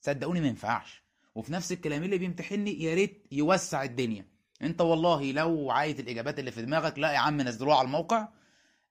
صدقوني 0.00 0.40
ما 0.40 0.46
ينفعش. 0.46 1.02
وفي 1.34 1.52
نفس 1.52 1.72
الكلام 1.72 2.02
اللي 2.02 2.18
بيمتحني 2.18 2.82
يا 2.82 2.94
ريت 2.94 3.26
يوسع 3.32 3.84
الدنيا. 3.84 4.26
أنت 4.62 4.80
والله 4.80 5.32
لو 5.32 5.70
عايز 5.70 6.00
الإجابات 6.00 6.38
اللي 6.38 6.50
في 6.50 6.62
دماغك 6.62 6.98
لا 6.98 7.12
يا 7.12 7.18
عم 7.18 7.40
نزلوها 7.40 7.76
على 7.76 7.86
الموقع. 7.86 8.28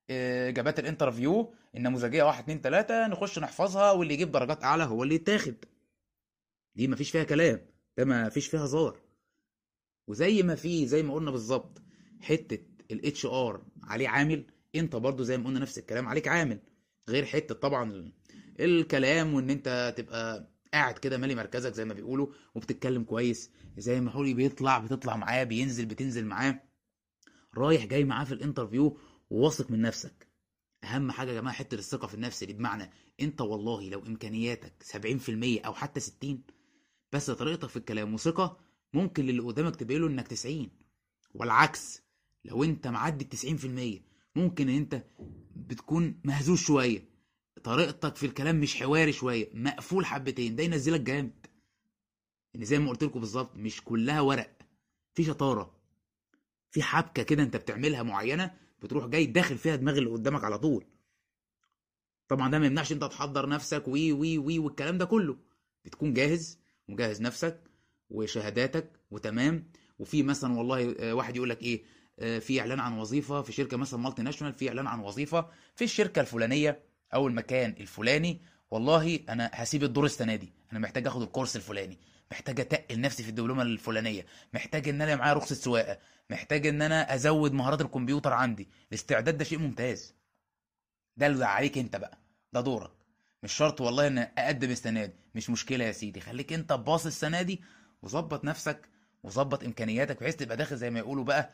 آه، 0.10 0.50
إجابات 0.50 0.80
ال 0.80 0.87
interview 0.87 1.54
النموذجية 1.76 2.24
1 2.24 2.44
2 2.44 2.62
3 2.62 3.08
نخش 3.08 3.40
نحفظها 3.40 3.92
واللي 3.92 4.14
يجيب 4.14 4.32
درجات 4.32 4.64
أعلى 4.64 4.84
هو 4.84 5.04
اللي 5.04 5.16
يتاخد. 5.16 5.56
دي 6.76 6.88
مفيش 6.88 7.12
فيها 7.12 7.24
كلام. 7.24 7.62
ده 7.98 8.06
مفيش 8.06 8.48
فيها 8.48 8.66
هزار. 8.66 9.05
وزي 10.08 10.44
ما 10.44 10.56
في 10.56 10.88
زي 10.88 11.04
ما 11.04 11.14
قلنا 11.14 11.32
بالظبط 11.32 11.82
حتة 12.22 12.60
ال 12.92 13.26
HR 13.26 13.66
عليه 13.84 14.08
عامل 14.10 14.46
انت 14.76 14.96
برضو 14.96 15.24
زي 15.24 15.38
ما 15.38 15.46
قلنا 15.48 15.60
نفس 15.60 15.78
الكلام 15.78 16.08
عليك 16.08 16.28
عامل. 16.28 16.60
غير 17.10 17.26
حتة 17.26 17.56
طبعا 17.56 17.92
ال- 17.92 18.14
الكلام 18.60 19.34
وإن 19.34 19.50
انت 19.50 19.94
تبقى 19.98 20.52
قاعد 20.74 20.98
كده 20.98 21.18
مالي 21.18 21.36
مركزك 21.36 21.74
زي 21.74 21.86
ما 21.86 21.94
بيقولوا 21.94 22.28
وبتتكلم 22.56 23.04
كويس 23.04 23.52
زي 23.78 24.02
ما 24.02 24.12
هو 24.12 24.20
اللي 24.20 24.34
بيطلع 24.34 24.80
بتطلع 24.80 25.16
معاه 25.18 25.44
بينزل 25.44 25.86
بتنزل 25.86 26.26
معاه. 26.26 26.62
رايح 27.58 27.86
جاي 27.86 28.04
معاه 28.04 28.24
في 28.26 28.34
الانترفيو 28.34 28.98
وواثق 29.30 29.72
من 29.72 29.82
نفسك. 29.82 30.28
أهم 30.84 31.12
حاجة 31.12 31.30
يا 31.32 31.36
جماعة 31.42 31.56
حتة 31.56 31.76
الثقة 31.76 32.08
في 32.08 32.14
النفس 32.14 32.44
دي 32.44 32.54
بمعنى 32.54 32.92
انت 33.22 33.42
والله 33.42 33.90
لو 33.90 34.00
إمكانياتك 34.06 34.74
70% 34.84 35.62
أو 35.66 35.74
حتى 35.74 36.00
60 36.00 36.44
بس 37.14 37.32
طريقتك 37.32 37.70
في 37.70 37.78
الكلام 37.78 38.14
وثقة 38.14 38.58
ممكن 38.96 39.26
للي 39.26 39.40
قدامك 39.42 39.76
تبين 39.76 40.02
له 40.02 40.08
إنك 40.08 40.28
90 40.28 40.70
والعكس 41.34 42.02
لو 42.46 42.64
أنت 42.64 42.88
معدي 42.88 43.28
ال 43.34 44.00
90% 44.00 44.02
ممكن 44.38 44.70
إن 44.70 44.76
أنت 44.78 45.04
بتكون 45.56 46.20
مهزوز 46.24 46.60
شوية 46.60 47.10
طريقتك 47.64 48.16
في 48.16 48.26
الكلام 48.26 48.60
مش 48.62 48.76
حواري 48.76 49.12
شوية 49.12 49.50
مقفول 49.54 50.06
حبتين 50.06 50.56
ده 50.56 50.64
ينزلك 50.64 51.02
جامد. 51.02 51.46
يعني 52.54 52.66
زي 52.66 52.80
ما 52.80 52.90
قلت 52.90 53.04
لكم 53.04 53.20
بالظبط 53.20 53.56
مش 53.56 53.82
كلها 53.84 54.22
ورق 54.22 54.58
في 55.14 55.24
شطارة 55.24 55.76
في 56.72 56.84
حبكة 56.84 57.24
كده 57.24 57.44
أنت 57.44 57.58
بتعملها 57.58 58.04
معينة 58.04 58.58
بتروح 58.82 59.06
جاي 59.06 59.26
داخل 59.26 59.58
فيها 59.58 59.76
دماغ 59.76 59.98
اللي 59.98 60.10
قدامك 60.10 60.44
على 60.44 60.58
طول. 60.60 60.86
طبعا 62.28 62.52
ده 62.52 62.60
ما 62.60 62.66
يمنعش 62.66 62.92
أنت 62.92 63.04
تحضر 63.04 63.50
نفسك 63.50 63.88
وي 63.88 64.12
وي 64.12 64.38
وي 64.38 64.60
والكلام 64.60 64.98
ده 64.98 65.06
كله. 65.06 65.38
بتكون 65.86 66.14
جاهز 66.14 66.60
مجهز 66.88 67.22
نفسك 67.22 67.64
وشهاداتك 68.10 68.92
وتمام؟ 69.12 69.68
وفي 70.00 70.24
مثلا 70.24 70.58
والله 70.58 70.96
آه، 71.00 71.14
واحد 71.14 71.36
يقول 71.36 71.50
لك 71.50 71.62
إيه 71.62 71.84
آه، 72.20 72.40
في 72.40 72.60
إعلان 72.60 72.80
عن 72.80 72.98
وظيفة 72.98 73.42
في 73.42 73.52
شركة 73.52 73.78
مثلا 73.78 74.00
multinational 74.00 74.54
في 74.54 74.70
إعلان 74.70 74.88
عن 74.88 75.00
وظيفة 75.00 75.50
في 75.76 75.84
الشركة 75.84 76.20
الفلانية 76.20 76.80
أو 77.14 77.28
المكان 77.28 77.76
الفلاني. 77.80 78.42
والله 78.72 79.20
أنا 79.30 79.52
هسيب 79.54 79.84
الدور 79.84 80.06
السنة 80.06 80.36
دي 80.36 80.54
أنا 80.72 80.80
محتاج 80.80 81.08
آخد 81.08 81.22
ال 81.22 81.26
course 81.26 81.56
الفلاني 81.56 81.98
محتاج 82.32 82.60
أتقل 82.60 83.02
نفسي 83.02 83.24
في 83.24 83.30
الدبلومة 83.30 83.62
الفلانية 83.62 84.26
محتاج 84.54 84.90
إن 84.90 85.02
أنا 85.02 85.16
معايا 85.16 85.34
رخصة 85.34 85.56
سواقة 85.56 85.98
محتاج 86.30 86.68
إن 86.68 86.82
أنا 86.82 87.16
أزود 87.16 87.54
مهارات 87.54 87.82
الكمبيوتر 87.82 88.34
عندي. 88.34 88.68
الاستعداد 88.90 89.38
ده 89.38 89.44
شيء 89.44 89.58
ممتاز. 89.60 90.14
ده 91.18 91.28
اللي 91.28 91.46
عليك 91.46 91.78
أنت 91.78 91.96
بقى 91.96 92.18
ده 92.54 92.62
دورك. 92.62 92.92
مش 93.44 93.54
شرط 93.54 93.82
والله 93.82 94.08
إن 94.08 94.18
أقدم 94.18 94.72
السنة 94.72 95.06
دي 95.06 95.14
مش 95.36 95.50
مشكلة 95.50 95.86
يا 95.86 95.92
سيدي. 95.92 96.20
خليك 96.20 96.54
أنت 96.54 96.74
باص 96.74 97.06
السنة 97.06 97.42
دي 97.42 97.62
وظبط 98.06 98.46
نفسك 98.46 98.90
وظبط 99.24 99.64
إمكانياتك 99.64 100.20
بحيث 100.22 100.36
تبقى 100.36 100.58
داخل 100.58 100.78
زي 100.78 100.90
ما 100.90 101.00
يقولوا 101.00 101.24
بقى 101.24 101.50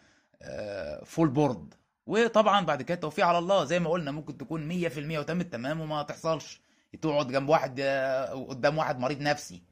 full 1.06 1.28
board 1.30 1.74
وطبعا 2.08 2.66
بعد 2.66 2.82
كده 2.82 2.96
التوفيق 2.96 3.26
على 3.26 3.38
الله 3.38 3.64
زي 3.66 3.80
ما 3.80 3.90
قلنا 3.90 4.12
ممكن 4.12 4.38
تكون 4.38 4.90
100% 4.90 4.98
وتمام 4.98 5.42
التمام 5.42 5.82
وما 5.82 6.04
تحصلش. 6.04 6.62
تقعد 7.02 7.28
جنب 7.32 7.50
واحد 7.50 7.80
آه، 7.80 8.26
قدام 8.46 8.78
واحد 8.78 9.00
مريض 9.00 9.22
نفسي. 9.22 9.64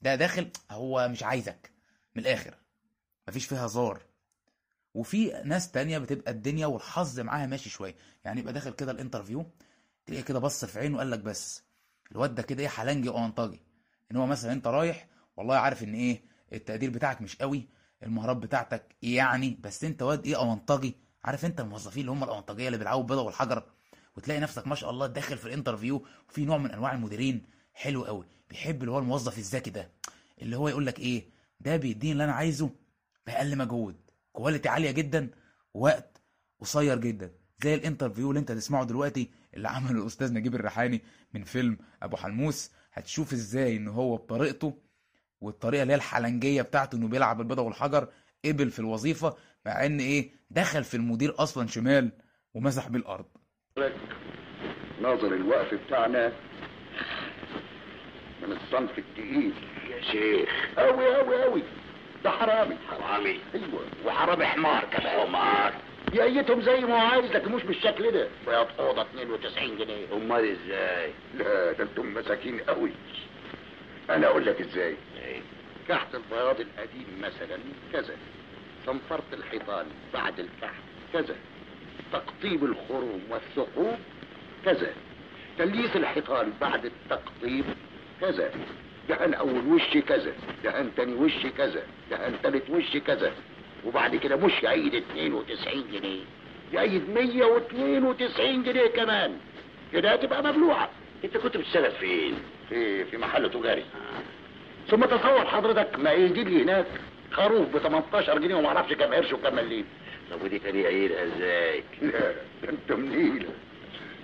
ده 0.00 0.14
داخل 0.14 0.50
هو 0.70 1.08
مش 1.08 1.22
عايزك 1.22 1.70
من 2.16 2.22
الآخر. 2.22 2.54
مفيش 3.28 3.46
فيها 3.46 3.66
هزار. 3.66 4.02
وفي 4.94 5.42
ناس 5.44 5.70
تانية 5.70 5.98
بتبقى 5.98 6.30
الدنيا 6.32 6.66
والحظ 6.66 7.20
معاها 7.20 7.46
ماشي 7.46 7.70
شوية. 7.70 7.94
يعني 8.24 8.40
يبقى 8.40 8.52
داخل 8.52 8.70
كده 8.70 8.92
ال 8.92 8.97
interview 8.97 9.46
تلاقيه 10.06 10.22
كده 10.24 10.38
بص 10.38 10.64
في 10.64 10.78
عينه 10.78 10.96
وقال 10.96 11.10
لك 11.10 11.18
بس 11.18 11.62
الواد 12.12 12.34
ده 12.34 12.42
كده 12.42 12.62
إيه 12.62 12.68
حلنجي 12.68 13.08
واونطجي 13.08 13.60
إن 14.10 14.16
هو 14.16 14.26
مثلا 14.26 14.52
أنت 14.52 14.66
رايح 14.66 15.06
والله 15.36 15.56
عارف 15.56 15.82
إن 15.82 15.94
إيه 15.94 16.22
التقدير 16.52 16.90
بتاعك 16.90 17.22
مش 17.22 17.36
قوي 17.36 17.68
المهارات 18.02 18.36
بتاعتك 18.36 18.96
يعني 19.02 19.58
بس 19.60 19.84
أنت 19.84 20.02
واد 20.02 20.26
إيه 20.26 20.36
اونطجي 20.36 20.94
عارف 21.24 21.44
أنت 21.44 21.60
الموظفين 21.60 22.00
اللي 22.00 22.12
هم 22.12 22.24
الاونطجيه 22.24 22.66
اللي 22.66 22.78
بيلعبوا 22.78 23.00
بالبيضه 23.02 23.22
والحجر؟ 23.22 23.62
وتلاقي 24.16 24.40
نفسك 24.40 24.66
ما 24.66 24.74
شاء 24.74 24.90
الله 24.90 25.06
داخل 25.06 25.38
في 25.38 25.46
ال 25.46 25.52
interview 25.52 26.06
وفي 26.28 26.44
نوع 26.44 26.58
من 26.58 26.70
أنواع 26.70 26.92
المديرين 26.92 27.46
حلو 27.72 28.04
قوي 28.04 28.26
بيحب 28.50 28.80
اللي 28.80 28.92
هو 28.92 28.98
الموظف 28.98 29.38
الذكي 29.38 29.70
ده 29.70 29.90
اللي 30.42 30.56
هو 30.56 30.68
يقول 30.68 30.86
لك 30.86 30.98
إيه 30.98 31.24
ده 31.60 31.76
بيديني 31.76 32.12
اللي 32.12 32.24
أنا 32.24 32.32
عايزه 32.32 32.70
بأقل 33.26 33.58
مجهود 33.58 33.96
كواليتي 34.32 34.68
عالية 34.68 34.90
جدا 34.90 35.30
وقت 35.74 36.22
قصير 36.60 36.98
جدا. 36.98 37.32
زي 37.64 37.74
ال 37.74 37.79
interview 37.79 38.28
اللي 38.30 38.40
أنت 38.40 38.50
هتسمعه 38.50 38.84
دلوقتي 38.84 39.30
اللي 39.54 39.68
عمله 39.68 40.02
الأستاذ 40.02 40.32
نجيب 40.32 40.54
الريحاني 40.54 41.00
من 41.34 41.44
فيلم 41.44 41.78
أبو 42.02 42.16
حلموس. 42.16 42.70
هتشوف 42.92 43.32
إزاي 43.32 43.76
إن 43.76 43.88
هو 43.88 44.16
بطريقته 44.16 44.78
والطريقة 45.44 45.82
اللي 45.82 45.92
هي 45.92 45.96
الحلنجية 45.96 46.62
بتاعته 46.62 46.96
إنه 46.96 47.08
بيلعب 47.08 47.40
البيضة 47.40 47.62
والحجر 47.62 48.08
قبل 48.44 48.70
في 48.70 48.78
الوظيفة 48.78 49.36
مع 49.66 49.86
إن 49.86 49.98
إيه 49.98 50.30
دخل 50.50 50.84
في 50.84 50.96
المدير 50.96 51.34
أصلا 51.38 51.66
شمال 51.66 52.10
ومسح 52.54 52.88
بيه 52.88 52.98
الأرض. 52.98 53.24
ناظر 55.02 55.26
الوقف 55.34 55.74
بتاعنا 55.86 56.32
من 58.42 58.52
الصنف 58.52 58.98
التقيل. 58.98 59.52
يا 59.90 60.00
شيخ. 60.12 60.48
أوي 60.78 61.16
أوي 61.16 61.44
أوي. 61.44 61.62
ده 62.24 62.30
حرامي. 62.30 62.76
حرامي. 62.90 63.40
أيوه. 63.54 63.80
وحرامي 64.06 64.46
حمار 64.46 64.84
كمان. 64.84 65.26
حمار. 65.26 65.72
يأيتهم 66.12 66.62
زي 66.62 66.80
ما 66.80 66.92
هو 66.94 67.06
عايز 67.06 67.24
لكن 67.32 67.52
مش 67.52 67.62
بالشكل 67.62 68.10
ده. 68.12 68.28
بياض 68.46 68.66
أوضة 68.78 69.02
92 69.02 69.78
جنيه. 69.78 70.12
أمال 70.12 70.50
إزاي؟ 70.50 71.10
لا 71.34 71.72
ده 71.72 71.84
أنتم 71.84 72.14
مساكين 72.14 72.60
قوي 72.60 72.90
أنا 74.10 74.26
أقول 74.26 74.46
لك 74.46 74.60
إزاي. 74.60 74.88
إيه؟ 74.88 75.13
كحت 75.88 76.14
البياض 76.14 76.60
القديم 76.60 77.06
مثلا 77.20 77.58
كذا. 77.92 78.16
صنفرة 78.86 79.24
الحيطان 79.32 79.86
بعد 80.14 80.40
الكحت 80.40 80.82
كذا. 81.12 81.36
تقطيب 82.12 82.64
الخروم 82.64 83.22
والثقوب 83.30 83.98
كذا. 84.64 84.92
تليس 85.58 85.96
الحيطان 85.96 86.52
بعد 86.60 86.84
التقطيب 86.84 87.64
كذا. 88.20 88.50
دهن 89.08 89.34
أول 89.34 89.66
وش 89.66 89.98
كذا. 90.08 90.32
دهن 90.64 90.90
تاني 90.96 91.14
وش 91.14 91.46
كذا. 91.58 91.82
دهن 92.10 92.34
تالت 92.42 92.70
وش 92.70 92.96
كذا. 92.96 93.32
وبعد 93.84 94.16
كده 94.16 94.36
مش 94.36 94.62
يعيد 94.62 94.94
92 94.94 95.84
جنيه. 95.92 96.22
يعيد 96.72 97.10
192 97.10 98.62
جنيه 98.62 98.86
كمان. 98.86 99.38
كده 99.92 100.12
هتبقى 100.12 100.42
مبلوعة. 100.44 100.90
انت 101.24 101.36
كنت 101.36 101.56
بتشتغل 101.56 101.92
فين؟ 101.92 102.34
في 102.68 103.04
في 103.04 103.16
محل 103.16 103.50
تجاري. 103.50 103.84
ثم 104.90 105.04
تصور 105.04 105.46
حضرتك 105.46 105.98
ما 105.98 106.12
يجي 106.12 106.44
لي 106.44 106.62
هناك 106.62 106.86
خروف 107.30 107.68
ب 107.68 107.78
18 107.78 108.38
جنيه 108.38 108.54
وما 108.54 108.68
أعرفش 108.68 108.92
كام 108.92 109.14
قرش 109.14 109.32
وكام 109.32 109.56
مليم. 109.56 109.84
طب 110.30 110.42
ودي 110.42 110.58
تاني 110.58 110.86
عيلها 110.86 111.24
إزاي؟ 111.24 111.84
لا 112.02 112.32
ده 112.62 112.68
انت 112.68 112.92
منيله 112.92 113.50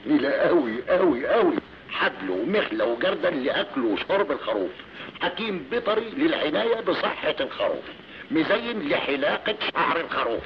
نيلة 0.07 0.31
قوي 0.31 0.83
قوي 0.89 1.29
قوي. 1.29 1.57
حبل 1.89 2.31
ومخلة 2.31 2.85
وجردل 2.85 3.45
لأكل 3.45 3.85
وشرب 3.85 4.33
الخروف. 4.33 4.71
حكيم 5.21 5.67
بيطري 5.71 6.11
للعناية 6.11 6.81
بصحة 6.81 7.37
الخروف. 7.41 7.85
مزين 8.31 8.89
لحلاقة 8.89 9.57
شعر 9.73 10.01
الخروف. 10.01 10.45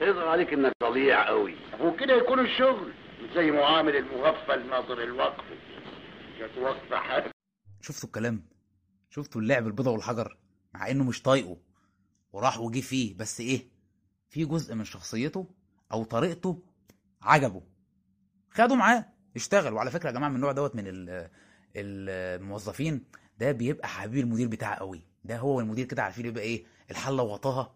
يظهر 0.00 0.28
عليك 0.28 0.52
إنك 0.52 0.72
ضليع 0.84 1.26
قوي. 1.26 1.54
وكده 1.80 2.14
يكون 2.14 2.40
الشغل. 2.40 2.92
زي 3.34 3.50
معامل 3.50 3.96
المغفل 3.96 4.66
ناظر 4.70 5.02
الوقف. 5.02 5.44
جت 6.40 6.58
وقفه 6.58 6.96
حد. 6.96 7.24
شفتوا 7.82 8.08
الكلام؟ 8.08 8.51
شفتوا 9.14 9.40
اللعب 9.40 9.66
البيضة 9.66 9.90
والحجر؟ 9.90 10.36
مع 10.74 10.90
إنه 10.90 11.04
مش 11.04 11.22
طايقه. 11.22 11.56
وراح 12.32 12.58
وجي 12.60 12.82
فيه 12.82 13.16
بس 13.16 13.40
إيه؟ 13.40 13.68
في 14.28 14.44
جزء 14.44 14.74
من 14.74 14.84
شخصيته 14.84 15.46
أو 15.92 16.04
طريقته 16.04 16.62
عجبه. 17.22 17.62
خده 18.50 18.74
معاه 18.74 19.06
اشتغل 19.36 19.72
وعلى 19.72 19.90
فكرة 19.90 20.08
يا 20.08 20.14
جماعة 20.14 20.28
من 20.30 20.36
النوع 20.36 20.52
دوت 20.52 20.76
من 20.76 20.84
ال- 20.86 21.30
الموظفين 21.76 23.04
ده 23.38 23.52
بيبقى 23.52 23.88
حبيب 23.88 24.24
المدير 24.24 24.48
بتاعه 24.48 24.74
قوي. 24.74 25.02
ده 25.24 25.38
هو 25.38 25.56
والمدير 25.56 25.86
كده 25.86 26.02
عارفين 26.02 26.26
يبقى 26.26 26.42
إيه؟ 26.44 26.64
الحلة 26.90 27.22
وغطاها 27.22 27.74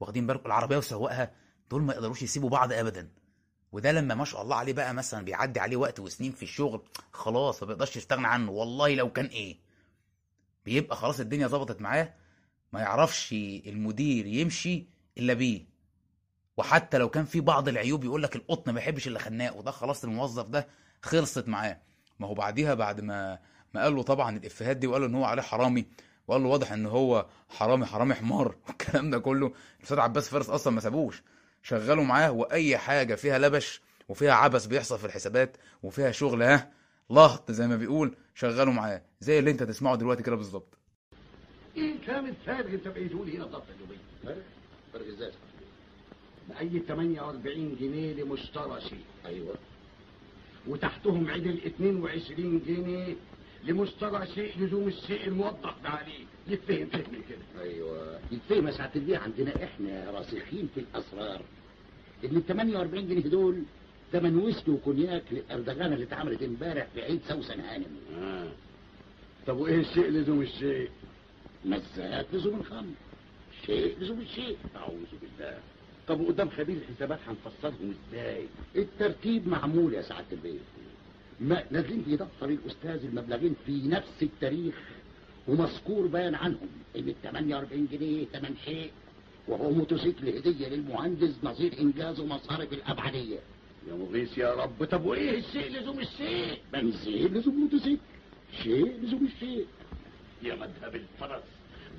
واخدين 0.00 0.26
بالكم 0.26 0.46
العربية 0.46 0.76
وسواقها. 0.76 1.32
دول 1.70 1.82
ما 1.82 1.92
يقدروش 1.92 2.22
يسيبوا 2.22 2.48
بعض 2.50 2.72
ابدا. 2.72 3.10
وده 3.72 3.92
لما 3.92 4.14
ما 4.14 4.24
شاء 4.24 4.42
الله 4.42 4.56
عليه 4.56 4.72
بقى 4.72 4.94
مثلا 4.94 5.24
بيعدي 5.24 5.60
عليه 5.60 5.76
وقت 5.76 6.00
وسنين 6.00 6.32
في 6.32 6.42
الشغل 6.42 6.82
خلاص 7.12 7.62
ما 7.62 7.68
بيقدرش 7.68 7.96
يستغنى 7.96 8.26
عنه. 8.26 8.50
والله 8.50 8.94
لو 8.94 9.12
كان 9.12 9.26
إيه؟ 9.26 9.69
بيبقى 10.64 10.96
خلاص 10.96 11.20
الدنيا 11.20 11.46
ظبطت 11.46 11.80
معاه 11.80 12.14
ما 12.72 12.80
يعرفش 12.80 13.32
المدير 13.66 14.26
يمشي 14.26 14.86
إلا 15.18 15.34
بيه. 15.34 15.66
وحتى 16.56 16.98
لو 16.98 17.08
كان 17.08 17.24
في 17.24 17.40
بعض 17.40 17.68
العيوب 17.68 18.04
يقول 18.04 18.22
لك 18.22 18.36
القطن 18.36 18.70
ما 18.72 18.74
بيحبش 18.74 19.06
اللي 19.06 19.18
خناق 19.18 19.56
وده 19.56 19.70
خلاص 19.70 20.04
الموظف 20.04 20.48
ده 20.48 20.68
خلصت 21.02 21.48
معاه. 21.48 21.80
ما 22.18 22.26
هو 22.26 22.34
بعديها 22.34 22.74
بعد 22.74 23.00
ما 23.00 23.38
ما 23.74 23.82
قال 23.82 23.94
له 23.96 24.02
طبعا 24.02 24.36
الإفيهات 24.36 24.76
دي 24.76 24.86
وقال 24.86 25.02
له 25.02 25.08
إن 25.08 25.14
هو 25.14 25.24
عليه 25.24 25.42
حرامي 25.42 25.86
وقال 26.28 26.42
له 26.42 26.48
واضح 26.48 26.72
إن 26.72 26.86
هو 26.86 27.26
حرامي 27.48 27.86
حرامي 27.86 28.14
حمار 28.14 28.56
والكلام 28.68 29.10
ده 29.10 29.18
كله. 29.18 29.52
الأستاذ 29.78 30.00
عباس 30.00 30.28
فارس 30.28 30.50
أصلا 30.50 30.72
ما 30.72 30.80
سابوش 30.80 31.22
شغلوا 31.62 32.04
معاه 32.04 32.30
وأي 32.30 32.78
حاجة 32.78 33.14
فيها 33.14 33.38
لبش 33.38 33.80
وفيها 34.08 34.32
عبث 34.32 34.66
بيحصل 34.66 34.98
في 34.98 35.04
الحسابات 35.04 35.56
وفيها 35.82 36.10
شغل 36.10 36.42
ها 36.42 36.70
لهط 37.10 37.50
زي 37.50 37.66
ما 37.66 37.76
بيقول. 37.76 38.16
شغلوا 38.40 38.72
معاه 38.72 39.02
زي 39.20 39.38
اللي 39.38 39.50
انت 39.50 39.62
تسمعه 39.62 39.96
دلوقتي 39.96 40.22
كده 40.22 40.36
بالظبط. 40.36 40.78
إيه 41.76 41.94
كام 42.06 42.26
الفارق 42.26 42.70
انت 42.70 42.88
بقيته 42.88 43.24
لي 43.24 43.36
هنا 43.38 43.44
ضبط 43.44 43.64
اليومين 43.76 43.98
فرق 44.24 44.42
فرق 44.92 45.06
إزاي 45.06 45.30
بأي 46.48 46.82
48 46.88 47.76
جنيه 47.80 48.12
لمشترى 48.14 48.80
شيء 48.80 49.04
أيوه. 49.26 49.54
وتحتهم 50.68 51.30
عدل 51.30 51.58
22 51.66 52.62
جنيه 52.66 53.16
لمشترى 53.64 54.26
شيء 54.26 54.58
لزوم 54.58 54.88
الشيء 54.88 55.26
الموضح 55.28 55.76
ده 55.82 55.88
عليه. 55.88 56.24
يتفهم 56.48 56.86
فهمي 56.86 57.18
كده. 57.28 57.62
أيوه. 57.62 58.20
يتفهم 58.32 58.66
يا 58.66 58.72
سعاده 58.72 59.18
عندنا 59.18 59.64
إحنا 59.64 60.10
راسخين 60.10 60.68
في 60.74 60.80
الأسرار. 60.80 61.42
ان 62.24 62.36
ال 62.36 62.46
48 62.46 63.08
جنيه 63.08 63.22
دول 63.22 63.62
تمن 64.12 64.36
ويسكي 64.38 64.70
وكونياك 64.70 65.22
للاردغانه 65.32 65.94
اللي 65.94 66.04
اتعملت 66.04 66.42
امبارح 66.42 66.86
في 66.94 67.02
عيد 67.02 67.20
سوسن 67.28 67.60
هانم 67.60 67.86
آه. 68.18 68.48
طب 69.46 69.56
وإيه 69.56 69.80
الشيء 69.80 70.08
لزوم 70.10 70.42
الشيء؟ 70.42 70.90
مزات 71.64 72.26
لزوم 72.32 72.60
الخمر 72.60 72.92
شيء 73.66 73.98
لزوم 74.00 74.20
الشيء. 74.20 74.56
أعوذ 74.76 75.06
بالله. 75.22 75.58
طب 76.08 76.20
وقدام 76.20 76.50
خبير 76.50 76.76
الحسابات 76.76 77.18
هنفصلهم 77.28 77.94
إزاي؟ 78.12 78.44
الترتيب 78.76 79.48
معمول 79.48 79.94
يا 79.94 80.02
سعادة 80.02 80.26
البيه 80.32 80.58
ما 81.40 81.64
نازلين 81.70 82.02
في 82.02 82.16
دفتر 82.16 82.48
الأستاذ 82.48 83.04
المبلغين 83.04 83.56
في 83.66 83.88
نفس 83.88 84.22
التاريخ 84.22 84.74
ومذكور 85.48 86.06
بيان 86.06 86.34
عنهم 86.34 86.68
إن 86.96 87.08
ال 87.08 87.14
48 87.22 87.88
جنيه 87.92 88.24
ثمن 88.24 88.54
شيء 88.64 88.90
وهو 89.48 89.70
موتوسيكل 89.70 90.28
هدية 90.28 90.68
للمهندس 90.68 91.34
نظير 91.42 91.72
انجازه 91.80 92.26
مصارف 92.26 92.72
الأبعدية. 92.72 93.38
يا 93.88 93.94
مغيث 93.94 94.38
يا 94.38 94.54
رب 94.54 94.84
طب 94.84 95.04
وإيه 95.04 95.38
الشيء 95.38 95.80
لزوم 95.80 96.00
الشيء؟ 96.00 96.62
بنزين 96.72 97.34
لزوم 97.34 97.54
موتوسيكل 97.60 98.00
شيء 98.62 99.00
لزوم 99.02 99.26
الشيء. 99.26 99.66
يا 100.42 100.54
مذهب 100.54 100.94
الفرس 100.94 101.42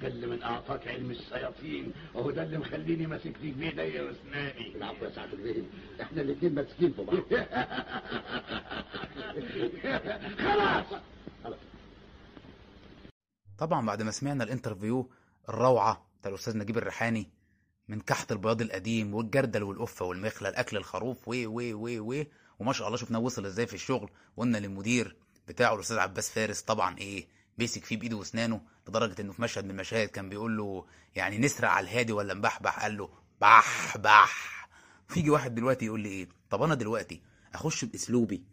قل 0.03 0.27
من 0.29 0.43
أعطاك 0.43 0.87
علم 0.87 1.11
الشياطين. 1.11 1.93
وهو 2.13 2.31
ده 2.31 2.43
اللي 2.43 2.57
مخليني 2.57 3.07
ماسك 3.07 3.33
ليك 3.41 3.53
بايديا 3.53 4.01
واسناني 4.01 4.67
العفو 4.75 5.05
يا 5.05 5.09
سعاده 5.09 5.33
البيه 5.33 5.63
إحنا 6.01 6.21
الاثنين 6.21 6.55
ماسكين 6.55 6.91
في 6.93 7.03
بعض. 7.03 7.17
خلاص! 10.45 11.01
طبعا 13.57 13.85
بعد 13.85 14.01
ما 14.01 14.11
سمعنا 14.11 14.43
ال 14.43 14.50
interview 14.50 15.09
الروعة 15.49 16.05
بتاع 16.19 16.31
الأستاذ 16.31 16.57
نجيب 16.57 16.77
الريحاني 16.77 17.29
من 17.91 17.99
كحت 18.01 18.31
البياض 18.31 18.61
القديم 18.61 19.13
والجردل 19.15 19.63
والقفة 19.63 20.05
والمخلة 20.05 20.49
الأكل 20.49 20.77
الخروف 20.77 21.27
و 21.27 21.31
و 21.45 21.61
و 21.73 22.13
و 22.13 22.23
وما 22.59 22.73
شاء 22.73 22.87
الله 22.87 22.97
شفناه 22.97 23.19
وصل 23.19 23.45
إزاي 23.45 23.67
في 23.67 23.73
الشغل. 23.73 24.09
وقلنا 24.37 24.57
للمدير 24.57 25.15
بتاعه 25.47 25.75
الأستاذ 25.75 25.97
عباس 25.97 26.29
فارس 26.31 26.61
طبعا 26.61 26.97
إيه 26.97 27.27
بيسك 27.57 27.85
فيه 27.85 27.97
بإيده 27.97 28.17
وأسنانه 28.17 28.61
لدرجة 28.87 29.21
إنه 29.21 29.31
في 29.33 29.41
مشهد 29.41 29.63
من 29.65 29.71
المشاهد 29.71 30.07
كان 30.07 30.29
بيقول 30.29 30.57
له 30.57 30.85
يعني 31.15 31.37
نسرق 31.37 31.69
على 31.69 31.83
الهادي 31.83 32.13
ولا 32.13 32.33
نبحبح 32.33 32.79
قال 32.83 32.97
له 32.97 33.09
بح 33.41 33.97
بح. 33.97 34.69
فيجي 35.07 35.29
واحد 35.29 35.55
دلوقتي 35.55 35.85
يقول 35.85 35.99
لي 35.99 36.09
إيه 36.09 36.29
طب 36.49 36.61
أنا 36.63 36.75
دلوقتي 36.75 37.21
أخش 37.53 37.85
بأسلوبي 37.85 38.43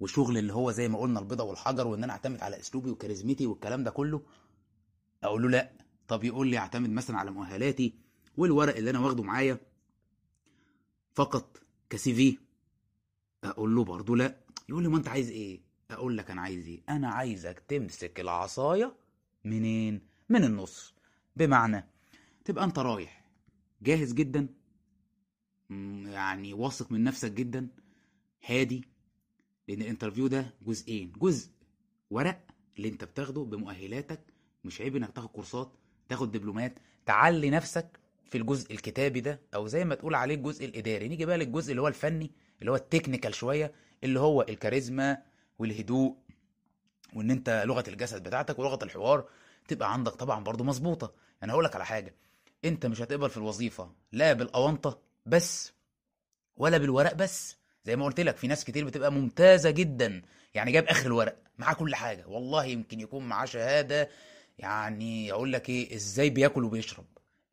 وشغل 0.00 0.38
اللي 0.38 0.52
هو 0.52 0.70
زي 0.70 0.88
ما 0.88 0.98
قلنا 0.98 1.20
البيضة 1.20 1.44
والحجر 1.44 1.86
وإن 1.86 2.04
أنا 2.04 2.12
أعتمد 2.12 2.40
على 2.42 2.60
أسلوبي 2.60 2.90
وكاريزمتي 2.90 3.46
والكلام 3.46 3.84
ده 3.84 3.90
كله؟ 3.90 4.22
أقول 5.24 5.42
له 5.42 5.48
لأ. 5.48 5.72
طب 6.08 6.24
يقول 6.24 6.48
لي 6.48 6.58
أعتمد 6.58 6.90
مثلا 6.90 7.18
على 7.18 7.30
مؤهلاتي 7.30 7.94
والورق 8.36 8.76
اللي 8.76 8.90
أنا 8.90 8.98
واخده 9.00 9.22
معايا 9.22 9.58
فقط 11.14 11.60
كسي 11.90 12.14
في. 12.14 12.38
أقول 13.44 13.74
له 13.74 13.84
برضه 13.84 14.16
لا. 14.16 14.36
يقول 14.68 14.82
لي 14.82 14.88
ما 14.88 14.96
أنت 14.96 15.08
عايز 15.08 15.30
إيه؟ 15.30 15.60
أقول 15.90 16.18
لك 16.18 16.30
أنا 16.30 16.40
عايز 16.42 16.66
إيه؟ 16.68 16.80
أنا 16.88 17.08
عايزك 17.10 17.58
تمسك 17.68 18.20
العصاية 18.20 18.96
منين؟ 19.44 20.00
من 20.28 20.44
النص. 20.44 20.94
بمعنى 21.36 21.84
تبقى 22.44 22.64
أنت 22.64 22.78
رايح 22.78 23.24
جاهز 23.82 24.12
جدا 24.12 24.46
يعني 26.04 26.52
واثق 26.54 26.92
من 26.92 27.04
نفسك 27.04 27.32
جدا 27.32 27.68
هادي 28.46 28.84
لأن 29.68 29.82
الانترفيو 29.82 30.26
ده 30.26 30.54
جزئين. 30.66 31.12
جزء 31.12 31.50
ورق 32.10 32.46
اللي 32.76 32.88
أنت 32.88 33.04
بتاخده 33.04 33.40
بمؤهلاتك 33.44 34.20
مش 34.64 34.80
عيب 34.80 34.96
إنك 34.96 35.10
تاخد 35.12 35.28
كورسات 35.28 35.72
تاخد 36.08 36.32
دبلومات 36.32 36.78
تعلي 37.06 37.50
نفسك 37.50 38.00
في 38.32 38.38
الجزء 38.38 38.72
الكتابي 38.72 39.20
ده 39.20 39.40
أو 39.54 39.66
زي 39.66 39.84
ما 39.84 39.94
تقول 39.94 40.14
عليه 40.14 40.34
الجزء 40.34 40.64
الإداري. 40.64 41.08
نيجي 41.08 41.26
بقى 41.26 41.38
للجزء 41.38 41.70
اللي 41.70 41.82
هو 41.82 41.88
الفني 41.88 42.30
اللي 42.60 42.70
هو 42.70 42.76
التكنيكال 42.76 43.34
شوية 43.34 43.72
اللي 44.04 44.20
هو 44.20 44.42
الكاريزما 44.42 45.18
والهدوء 45.58 46.16
وإن 47.14 47.30
أنت 47.30 47.62
لغة 47.66 47.84
الجسد 47.88 48.22
بتاعتك 48.22 48.58
ولغة 48.58 48.84
الحوار 48.84 49.28
تبقى 49.68 49.92
عندك 49.92 50.12
طبعا 50.12 50.44
برضو 50.44 50.64
مظبوطة. 50.64 51.14
يعني 51.40 51.52
هقول 51.52 51.64
لك 51.64 51.74
على 51.74 51.84
حاجة. 51.86 52.14
أنت 52.64 52.86
مش 52.86 53.00
هتقبل 53.02 53.30
في 53.30 53.36
الوظيفة 53.36 53.92
لا 54.12 54.32
بالاونطه 54.32 54.98
بس 55.26 55.72
ولا 56.56 56.78
بالورق 56.78 57.14
بس. 57.14 57.56
زي 57.84 57.96
ما 57.96 58.04
قلت 58.04 58.20
لك 58.20 58.36
في 58.36 58.46
ناس 58.46 58.64
كتير 58.64 58.84
بتبقى 58.84 59.12
ممتازة 59.12 59.70
جدا. 59.70 60.22
يعني 60.54 60.72
جايب 60.72 60.84
آخر 60.86 61.06
الورق 61.06 61.36
معاه 61.58 61.74
كل 61.74 61.94
حاجة. 61.94 62.26
والله 62.26 62.64
يمكن 62.64 63.00
يكون 63.00 63.28
معاه 63.28 63.44
شهادة. 63.46 64.08
يعني 64.58 65.32
أقول 65.32 65.52
لك 65.52 65.68
إيه 65.68 65.94
إزاي 65.94 66.30
بياكل 66.30 66.64
وبيشرب. 66.64 67.04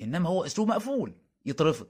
إنما 0.02 0.30
هو 0.30 0.46
أسلوب 0.46 0.68
مقفول 0.68 1.16
يترفض. 1.46 1.88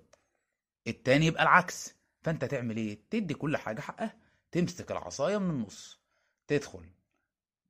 التاني 0.88 1.26
يبقى 1.26 1.43
العكس. 1.43 1.95
فأنت 2.22 2.45
تعمل 2.45 2.78
إيه؟ 2.78 3.00
تدي 3.10 3.34
كل 3.34 3.58
حاجة 3.58 3.82
حقها 3.82 4.17
تمسك 4.52 4.91
العصاية 4.91 5.38
من 5.38 5.50
النص 5.50 6.00
تدخل 6.48 6.86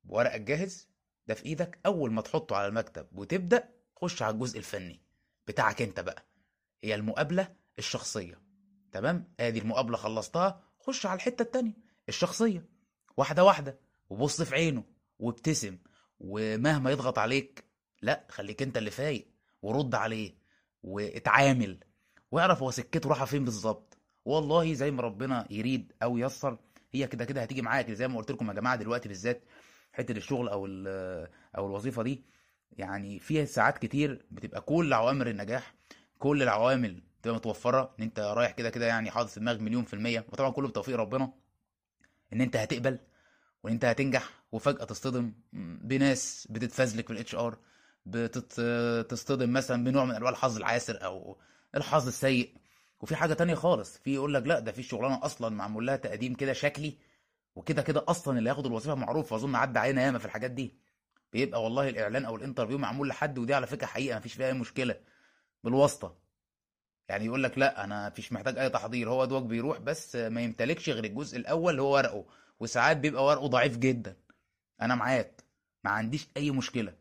ورقك 0.08 0.42
جاهز 0.42 0.90
ده 1.28 1.34
في 1.34 1.46
إيدك. 1.46 1.80
أول 1.86 2.12
ما 2.12 2.22
تحطه 2.22 2.56
على 2.56 2.68
المكتب 2.68 3.08
وتبدأ 3.12 3.70
خش 3.96 4.22
على 4.22 4.34
الجزء 4.34 4.58
الفني 4.58 5.02
بتاعك 5.48 5.82
أنت 5.82 6.00
بقى. 6.00 6.26
هي 6.84 6.96
المقابلة 6.96 7.56
الشخصية. 7.80 8.42
تمام؟ 8.92 9.34
آدي 9.40 9.60
المقابلة 9.60 9.98
خلصتها 9.98 10.64
خش 10.80 11.06
على 11.06 11.16
الحتة 11.18 11.42
التانية 11.42 11.74
الشخصية. 12.10 12.66
واحدة 13.18 13.44
واحدة. 13.44 13.80
وبص 14.10 14.42
في 14.42 14.56
عينه 14.56 14.84
وابتسم 15.20 15.78
ومهما 16.20 16.92
يضغط 16.92 17.18
عليك 17.20 17.64
لا 18.02 18.28
خليك 18.30 18.62
أنت 18.62 18.78
اللي 18.78 18.92
فايق. 18.92 19.28
ورد 19.62 19.96
عليه 19.96 20.34
واتعامل 20.84 21.80
واعرف 22.32 22.64
هو 22.64 22.72
سكته 22.72 23.10
رايحة 23.10 23.26
فين 23.26 23.46
بالظبط. 23.46 23.98
والله 24.26 24.74
زي 24.74 24.92
ما 24.92 25.02
ربنا 25.02 25.48
يريد 25.50 25.94
أو 26.04 26.18
ييسر 26.18 26.58
هي 26.92 27.08
كده 27.08 27.26
كده 27.26 27.42
هتيجي 27.42 27.62
معاك 27.62 27.92
زي 27.92 28.08
ما 28.08 28.18
قلت 28.18 28.32
لكم 28.32 28.48
يا 28.48 28.54
جماعة 28.54 28.76
دلوقتي 28.76 29.08
بالذات 29.10 29.44
حتة 29.94 30.12
الشغل 30.12 30.50
أو 30.50 30.66
أو 31.58 31.68
الوظيفة 31.68 32.04
دي 32.04 32.24
يعني 32.72 33.20
فيها 33.20 33.46
ساعات 33.46 33.78
كتير 33.78 34.26
بتبقى 34.32 34.62
كل 34.62 34.94
عوامل 34.94 35.28
النجاح 35.28 35.76
كل 36.20 36.44
العوامل 36.44 37.04
بتبقى 37.22 37.36
متوفرة 37.36 37.96
إن 38.00 38.04
أنت 38.04 38.20
رايح 38.20 38.52
كده 38.52 38.70
كده 38.70 38.86
يعني 38.86 39.12
حاطط 39.12 39.30
في 39.30 39.40
دماغك 39.40 39.62
مليون 39.62 39.84
في 39.84 39.94
المية 39.94 40.26
وطبعا 40.32 40.50
كله 40.50 40.68
بتوفيق 40.68 40.96
ربنا 40.96 41.34
إن 42.34 42.42
أنت 42.42 42.56
هتقبل 42.56 43.00
وإن 43.64 43.74
أنت 43.74 43.86
هتنجح 43.86 44.30
وفجأة 44.52 44.84
تصطدم 44.86 45.34
بناس 45.84 46.48
بتتفزلك 46.50 47.08
في 47.08 47.14
ال 47.14 47.36
HR 47.36 47.58
بتصطدم 48.12 49.54
مثلا 49.54 49.84
بنوع 49.84 50.06
من 50.06 50.16
أنواع 50.16 50.32
الحظ 50.32 50.58
العاسر 50.58 51.04
أو 51.06 51.38
الحظ 51.76 52.08
السيء. 52.08 52.56
وفي 53.02 53.16
حاجة 53.16 53.34
تانية 53.34 53.56
خالص 53.56 53.98
في 53.98 54.14
يقول 54.14 54.34
لك 54.34 54.44
لا 54.48 54.60
ده 54.60 54.72
في 54.72 54.84
شغلانة 54.84 55.26
أصلا 55.26 55.50
معمول 55.50 55.88
لها 55.88 55.96
تقديم 55.96 56.34
كده 56.34 56.54
شكلي 56.54 56.98
وكده 57.56 57.82
كده 57.82 58.06
أصلا 58.08 58.38
اللي 58.40 58.50
هياخد 58.50 58.66
الوظيفة 58.66 58.96
معروف 58.96 59.34
اظن 59.34 59.56
عدى 59.56 59.80
علينا 59.80 60.04
ياما 60.04 60.20
في 60.20 60.26
الحاجات 60.26 60.52
دي. 60.52 60.74
بيبقى 61.34 61.64
والله 61.64 61.90
الإعلان 61.90 62.26
أو 62.26 62.36
ال 62.36 62.40
interview 62.40 62.78
معمول 62.78 63.08
لحد 63.08 63.38
ودي 63.38 63.54
على 63.54 63.68
فكرة 63.68 63.86
حقيقة 63.88 64.18
مفيش 64.18 64.34
فيها 64.34 64.48
أي 64.48 64.54
مشكلة. 64.54 64.96
بالواسطة. 65.64 66.16
يعني 67.10 67.26
يقول 67.26 67.44
لك 67.44 67.58
لا 67.58 67.84
أنا 67.84 68.10
مفيش 68.10 68.34
محتاج 68.34 68.58
أي 68.58 68.70
تحضير 68.70 69.10
هو 69.10 69.26
دوت 69.26 69.44
بيروح 69.44 69.78
بس 69.80 70.16
ما 70.16 70.42
يمتلكش 70.42 70.90
غير 70.90 71.04
الجزء 71.04 71.38
الأول 71.38 71.72
اللي 71.72 71.82
هو 71.82 71.94
ورقه 71.96 72.26
وساعات 72.60 72.98
بيبقى 72.98 73.26
ورقه 73.26 73.48
ضعيف 73.48 73.78
جدا. 73.78 74.16
أنا 74.82 74.96
معاك 74.96 75.44
ما 75.84 75.92
عنديش 75.92 76.28
أي 76.38 76.52
مشكلة. 76.52 76.94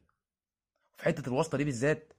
في 0.98 1.04
حتة 1.04 1.28
الواسطة 1.28 1.58
دي 1.58 1.64
بالذات 1.64 2.12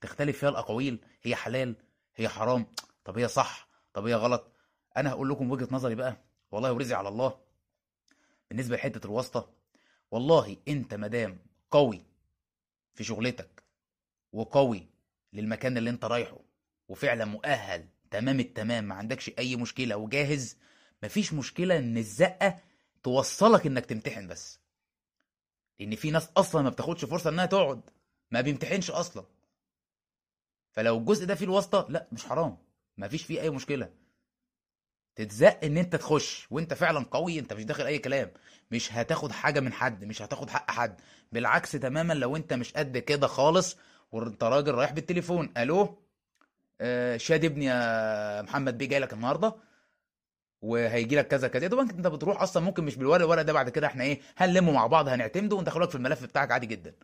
تختلف 0.00 0.38
فيها 0.38 0.48
الأقاويل. 0.48 1.04
هي 1.22 1.36
حلال 1.36 1.76
هي 2.16 2.28
حرام. 2.28 2.66
طب 3.04 3.18
هي 3.18 3.28
صح؟ 3.28 3.68
طب 3.92 4.06
هي 4.06 4.14
غلط؟ 4.14 4.52
أنا 4.96 5.10
هقول 5.10 5.28
لكم 5.30 5.50
وجهة 5.50 5.68
نظري 5.70 5.94
بقى. 5.94 6.16
والله 6.50 6.72
ورزقي 6.72 6.98
على 6.98 7.08
الله. 7.08 7.38
بالنسبة 8.50 8.76
لحتة 8.76 9.06
الواسطة 9.06 9.52
والله 10.10 10.56
أنت 10.68 10.94
مدام 10.94 11.38
قوي 11.70 12.02
في 12.94 13.04
شغلتك 13.04 13.62
وقوي 14.32 14.86
للمكان 15.32 15.76
اللي 15.76 15.90
أنت 15.90 16.04
رايحه 16.04 16.38
وفعلا 16.88 17.24
مؤهل 17.24 17.88
تمام 18.10 18.40
التمام 18.40 18.84
ما 18.84 18.94
عندكش 18.94 19.30
أي 19.38 19.56
مشكلة 19.56 19.96
وجاهز 19.96 20.56
مفيش 21.02 21.32
مشكلة 21.32 21.78
إن 21.78 21.96
الزقة 21.98 22.58
توصلك 23.02 23.66
إنك 23.66 23.86
تمتحن 23.86 24.26
بس. 24.26 24.60
لأن 25.80 25.94
في 25.96 26.10
ناس 26.10 26.28
أصلا 26.36 26.62
ما 26.62 26.70
بتاخدش 26.70 27.04
فرصة 27.04 27.30
إنها 27.30 27.46
تقعد. 27.46 27.90
ما 28.30 28.40
بيمتحنش 28.40 28.90
أصلا. 28.90 29.24
فلو 30.72 30.98
الجزء 30.98 31.26
ده 31.26 31.34
فيه 31.34 31.44
الواسطة 31.44 31.86
لا 31.88 32.06
مش 32.12 32.24
حرام. 32.26 32.58
مفيش 32.98 33.22
فيه 33.22 33.40
أي 33.40 33.50
مشكلة. 33.50 33.90
تتزق 35.16 35.64
إن 35.64 35.76
أنت 35.78 35.96
تخش 35.96 36.46
وأنت 36.50 36.74
فعلا 36.74 37.04
قوي 37.10 37.38
أنت 37.38 37.52
مش 37.52 37.64
داخل 37.64 37.84
أي 37.86 37.98
كلام. 37.98 38.30
مش 38.70 38.92
هتاخد 38.92 39.32
حاجة 39.32 39.60
من 39.60 39.72
حد 39.72 40.04
مش 40.04 40.22
هتاخد 40.22 40.50
حق 40.50 40.70
حد. 40.70 41.00
بالعكس 41.32 41.72
تماما 41.72 42.12
لو 42.12 42.36
أنت 42.36 42.52
مش 42.52 42.72
قد 42.72 42.98
كده 42.98 43.26
خالص 43.26 43.76
وأنت 44.12 44.44
راجل 44.44 44.74
رايح 44.74 44.92
بالتليفون 44.92 45.52
ألو؟ 45.56 45.98
آه 46.80 47.16
شاد 47.16 47.44
ابني 47.44 47.64
يا 47.64 48.42
محمد 48.42 48.78
بيه 48.78 48.86
جاي 48.86 48.98
لك 48.98 49.12
النهارده 49.12 49.54
وهيجي 50.62 51.16
لك 51.16 51.28
كذا 51.28 51.48
كذا. 51.48 51.66
دوبك 51.66 51.90
أنت 51.94 52.06
بتروح 52.06 52.42
أصلا 52.42 52.62
ممكن 52.62 52.84
مش 52.84 52.96
بالورق 52.96 53.24
الورق 53.24 53.42
ده 53.42 53.52
بعد 53.52 53.68
كده 53.70 53.86
إحنا 53.86 54.04
إيه 54.04 54.20
هنلمه 54.36 54.72
مع 54.72 54.86
بعض 54.86 55.08
هنعتمده 55.08 55.56
وندخلك 55.56 55.88
في 55.90 55.94
الملف 55.94 56.22
بتاعك 56.24 56.50
عادي 56.50 56.66
جدا. 56.66 56.94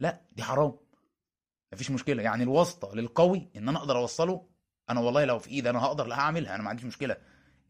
لا 0.00 0.20
دي 0.32 0.42
حرام. 0.42 0.72
مفيش 1.72 1.90
مشكلة. 1.90 2.22
يعني 2.22 2.42
الواسطة 2.42 2.94
للقوي 2.94 3.48
إن 3.56 3.68
أنا 3.68 3.78
أقدر 3.78 3.98
أوصله 3.98 4.46
أنا 4.90 5.00
والله 5.00 5.24
لو 5.24 5.38
في 5.38 5.50
ايدي 5.50 5.70
أنا 5.70 5.84
هقدر 5.84 6.06
لا 6.06 6.18
هعملها 6.18 6.54
أنا 6.54 6.62
ما 6.62 6.68
عنديش 6.68 6.84
مشكلة. 6.84 7.16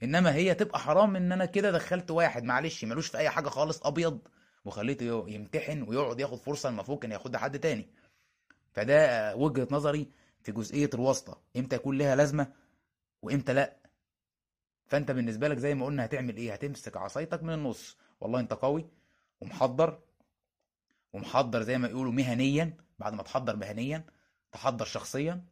إنما 0.02 0.34
هي 0.34 0.54
تبقى 0.54 0.78
حرام 0.78 1.16
إن 1.16 1.32
أنا 1.32 1.44
كده 1.44 1.70
دخلت 1.70 2.10
واحد 2.10 2.44
معلش 2.44 2.84
ملوش 2.84 3.06
في 3.06 3.18
أي 3.18 3.30
حاجة 3.30 3.48
خالص 3.48 3.86
أبيض 3.86 4.20
وخليته 4.64 5.28
يمتحن 5.28 5.82
ويقعد 5.82 6.20
ياخد 6.20 6.38
فرصة 6.38 6.68
المفروض 6.68 6.98
كان 6.98 7.12
ياخدها 7.12 7.40
حد 7.40 7.58
تاني. 7.58 7.88
فده 8.72 9.36
وجهة 9.36 9.68
نظري 9.70 10.10
في 10.42 10.52
جزئية 10.52 10.90
الواسطة. 10.94 11.40
إمتى 11.56 11.76
يكون 11.76 11.98
لها 11.98 12.16
لازمة 12.16 12.52
وإمتى 13.22 13.52
لأ؟ 13.52 13.76
فأنت 14.86 15.10
بالنسبة 15.10 15.48
لك 15.48 15.58
زي 15.58 15.74
ما 15.74 15.86
قلنا 15.86 16.04
هتعمل 16.04 16.36
إيه؟ 16.36 16.52
هتمسك 16.52 16.96
عصايتك 16.96 17.42
من 17.42 17.54
النص. 17.54 17.96
والله 18.20 18.40
أنت 18.40 18.52
قوي 18.52 18.88
ومحضر 19.40 20.00
ومحضر 21.12 21.62
زي 21.62 21.78
ما 21.78 21.88
يقولوا 21.88 22.12
مهنيا 22.12 22.76
بعد 22.98 23.12
ما 23.14 23.22
تحضر 23.22 23.56
مهنيا 23.56 24.04
تحضر 24.52 24.84
شخصيا 24.84 25.44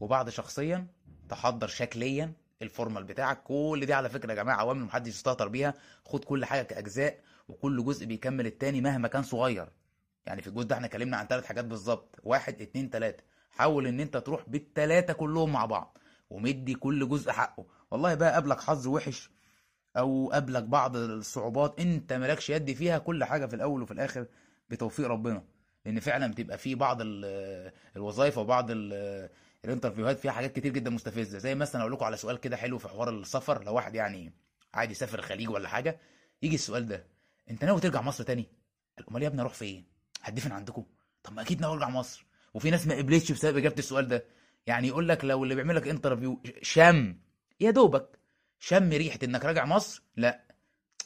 وبعد 0.00 0.30
شخصيا 0.30 0.86
تحضر 1.28 1.66
شكليا 1.66 2.32
الفورمال 2.62 3.04
بتاعك. 3.04 3.42
كل 3.42 3.82
دي 3.86 3.92
على 3.94 4.08
فكرة 4.08 4.30
يا 4.30 4.36
جماعة 4.36 4.56
عوامل 4.56 4.80
محدش 4.84 5.08
يستهتر 5.08 5.48
بيها. 5.48 5.74
خد 6.04 6.24
كل 6.24 6.44
حاجة 6.44 6.62
كأجزاء 6.62 7.20
وكل 7.48 7.84
جزء 7.84 8.06
بيكمل 8.06 8.46
التاني 8.46 8.80
مهما 8.80 9.08
كان 9.08 9.22
صغير. 9.22 9.68
يعني 10.26 10.42
في 10.42 10.48
الجزء 10.48 10.66
ده 10.66 10.74
إحنا 10.74 10.86
اتكلمنا 10.86 11.16
عن 11.16 11.26
ثلاث 11.26 11.44
حاجات 11.44 11.64
بالظبط. 11.64 12.16
واحد 12.22 12.62
اتنين 12.62 12.90
تلاتة. 12.90 13.24
حاول 13.50 13.86
ان 13.86 14.00
انت 14.00 14.16
تروح 14.16 14.48
بالتلاتة 14.48 15.12
كلهم 15.12 15.52
مع 15.52 15.64
بعض 15.66 15.98
ومدي 16.30 16.74
كل 16.74 17.08
جزء 17.08 17.30
حقه. 17.32 17.66
والله 17.90 18.14
بقى 18.14 18.32
قابلك 18.32 18.60
حظ 18.60 18.86
وحش 18.86 19.30
أو 19.96 20.30
قابلك 20.32 20.62
بعض 20.62 20.96
الصعوبات 20.96 21.80
انت 21.80 22.12
مالكش 22.12 22.50
يد 22.50 22.72
فيها 22.72 22.98
كل 22.98 23.24
حاجة 23.24 23.46
في 23.46 23.56
الأول 23.56 23.82
وفي 23.82 23.92
الآخر 23.92 24.26
بتوفيق 24.70 25.06
ربنا. 25.06 25.44
لأن 25.84 26.00
فعلا 26.00 26.26
بتبقى 26.32 26.58
في 26.58 26.74
بعض 26.74 26.98
ال- 27.00 27.72
الوظائف 27.96 28.38
وبعض 28.38 28.66
ال- 28.70 29.28
الانترفيوهات 29.64 30.18
فيها 30.18 30.32
حاجات 30.32 30.52
كتير 30.56 30.72
جدا 30.72 30.90
مستفزة. 30.90 31.38
زي 31.38 31.54
مثلا 31.54 31.80
أقول 31.80 31.92
لكم 31.92 32.04
على 32.04 32.16
سؤال 32.16 32.40
كده 32.40 32.56
حلو 32.56 32.78
في 32.78 32.88
حوار 32.88 33.10
السفر. 33.10 33.64
لو 33.64 33.74
واحد 33.74 33.94
يعني 33.94 34.32
عادي 34.74 34.92
يسافر 34.92 35.18
الخليج 35.18 35.50
ولا 35.50 35.68
حاجة 35.68 35.98
يجي 36.42 36.54
السؤال 36.54 36.86
ده. 36.88 37.06
أنت 37.50 37.64
ناوي 37.64 37.80
ترجع 37.80 38.00
مصر 38.02 38.24
تاني؟ 38.24 38.46
أمال 39.10 39.22
يا 39.22 39.28
ابني 39.28 39.40
أروح 39.40 39.52
فين؟ 39.54 39.84
هتدفن 40.22 40.52
عندكم؟ 40.52 40.84
طب 41.22 41.32
ما 41.32 41.42
أكيد 41.42 41.60
ناوي 41.60 41.74
أرجع 41.74 41.88
مصر. 41.88 42.26
وفي 42.54 42.70
ناس 42.70 42.86
ما 42.86 42.94
قبلتش 42.94 43.32
بسبب 43.32 43.56
إجابة 43.56 43.74
السؤال 43.78 44.08
ده. 44.08 44.24
يعني 44.66 44.88
يقول 44.88 45.08
لك 45.08 45.24
لو 45.24 45.44
اللي 45.44 45.54
بيعمل 45.54 45.76
لك 45.76 45.88
انترفيو 45.88 46.42
شم 46.62 47.16
يا 47.60 47.70
دوبك 47.70 48.18
شم 48.58 48.90
ريحة 48.90 49.18
إنك 49.24 49.44
راجع 49.44 49.64
مصر. 49.64 50.02
لا 50.16 50.44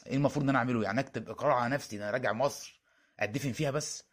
إيه 0.07 0.15
المفروض 0.15 0.43
إن 0.43 0.49
أنا 0.49 0.57
أعمله؟ 0.59 0.83
يعني 0.83 0.99
أكتب 0.99 1.29
اقرار 1.29 1.51
على 1.51 1.73
نفسي 1.73 1.95
إن 1.97 2.01
أنا 2.01 2.11
راجع 2.11 2.33
مصر. 2.33 2.78
أدفن 3.19 3.51
فيها 3.51 3.71
بس 3.71 4.03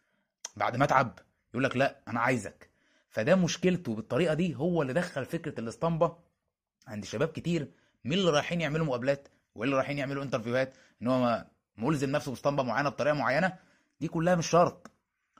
بعد 0.55 0.75
ما 0.77 0.83
أتعب. 0.85 1.19
يقول 1.53 1.63
لك 1.63 1.77
لا 1.77 2.01
أنا 2.07 2.19
عايزك. 2.19 2.69
فده 3.09 3.35
مشكلته 3.35 3.95
بالطريقة 3.95 4.33
دي 4.33 4.55
هو 4.55 4.81
اللي 4.81 4.93
دخل 4.93 5.25
فكرة 5.25 5.59
الاسطمبة 5.59 6.17
عند 6.87 7.05
شباب 7.05 7.27
كتير 7.27 7.71
من 8.03 8.13
اللي 8.13 8.31
رايحين 8.31 8.61
يعملوا 8.61 8.85
مقابلات 8.85 9.27
واللي 9.55 9.75
رايحين 9.75 9.97
يعملوا 9.97 10.23
interview 10.23 10.68
ات 10.68 10.73
إن 11.01 11.07
هو 11.07 11.45
ملزم 11.77 12.09
نفسه 12.09 12.31
باسطمبة 12.31 12.63
معينة 12.63 12.89
بطريقة 12.89 13.13
معينة. 13.13 13.57
دي 13.99 14.07
كلها 14.07 14.35
مش 14.35 14.47
شرط. 14.47 14.91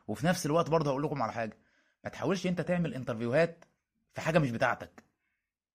وفي 0.07 0.25
نفس 0.25 0.45
الوقت 0.45 0.69
برضه 0.69 0.89
هقول 0.91 1.03
لكم 1.03 1.21
على 1.21 1.33
حاجة 1.33 1.57
ما 2.03 2.09
تحاولش 2.09 2.47
أنت 2.47 2.61
تعمل 2.61 2.93
interview 2.93 3.58
ات 3.58 3.65
في 4.13 4.21
حاجة 4.21 4.39
مش 4.39 4.51
بتاعتك. 4.51 5.03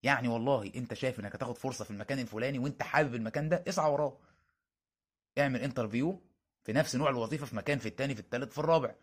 يعني 0.03 0.29
والله 0.29 0.73
أنت 0.77 0.95
شايف 0.95 1.21
إنك 1.21 1.35
هتاخد 1.35 1.59
فرصة 1.59 1.85
في 1.85 1.91
المكان 1.91 2.19
الفلاني 2.19 2.59
وأنت 2.59 2.83
حابب 2.83 3.15
المكان 3.15 3.49
ده 3.49 3.65
اسعى 3.69 3.91
وراه. 3.91 4.19
اعمل 5.39 5.61
interview 5.61 6.21
في 6.65 6.73
نفس 6.73 6.97
نوع 6.97 7.11
الوظيفة 7.11 7.47
في 7.47 7.57
مكان 7.57 7.79
في 7.79 7.87
التاني 7.87 8.15
في 8.15 8.21
التالت 8.21 8.53
في 8.53 8.59
الرابع. 8.59 8.95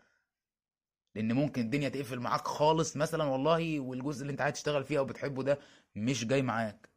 لأن 1.16 1.34
ممكن 1.34 1.62
الدنيا 1.62 1.90
تقفل 1.90 2.20
معاك 2.20 2.48
خالص 2.48 2.98
مثلا 2.98 3.24
والله 3.24 3.80
والجزء 3.80 4.22
اللي 4.22 4.32
أنت 4.32 4.42
عايز 4.42 4.54
تشتغل 4.56 4.84
فيه 4.84 5.00
أو 5.00 5.06
بتحبه 5.06 5.44
ده 5.44 5.60
مش 5.96 6.26
جاي 6.26 6.42
معاك. 6.42 6.90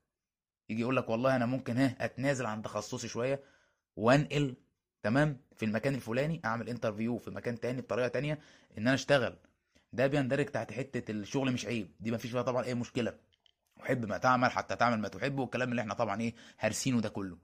يجي 0.68 0.80
يقول 0.80 0.96
لك 0.96 1.08
والله 1.08 1.36
أنا 1.36 1.46
ممكن 1.46 1.76
ها 1.76 1.96
أتنازل 2.04 2.46
عن 2.46 2.62
تخصصي 2.62 3.08
شوية 3.08 3.42
وأنقل 3.96 4.56
تمام 5.02 5.40
في 5.56 5.64
المكان 5.64 5.94
الفلاني 5.94 6.40
أعمل 6.44 6.68
انترفيو 6.68 7.18
في 7.18 7.30
مكان 7.30 7.60
تاني 7.60 7.80
بطريقة 7.80 8.08
تانية 8.08 8.38
إن 8.78 8.82
أنا 8.86 8.94
أشتغل. 8.94 9.36
ده 9.92 10.06
بيندرج 10.06 10.46
تحت 10.46 10.72
حتة 10.72 11.10
الشغل 11.10 11.52
مش 11.52 11.66
عيب 11.66 11.90
دي 12.00 12.10
ما 12.10 12.16
فيش 12.16 12.30
فيها 12.30 12.42
طبعا 12.42 12.64
أي 12.64 12.74
مشكلة. 12.74 13.18
وحب 13.76 14.06
ما 14.06 14.18
تعمل 14.18 14.50
حتى 14.50 14.76
تعمل 14.76 14.98
ما 14.98 15.08
تحب 15.08 15.38
والكلام 15.38 15.70
اللي 15.70 15.82
إحنا 15.82 15.94
طبعا 15.94 16.20
إيه 16.20 16.34
هارسينه 16.58 17.00
ده 17.00 17.08
كله. 17.08 17.38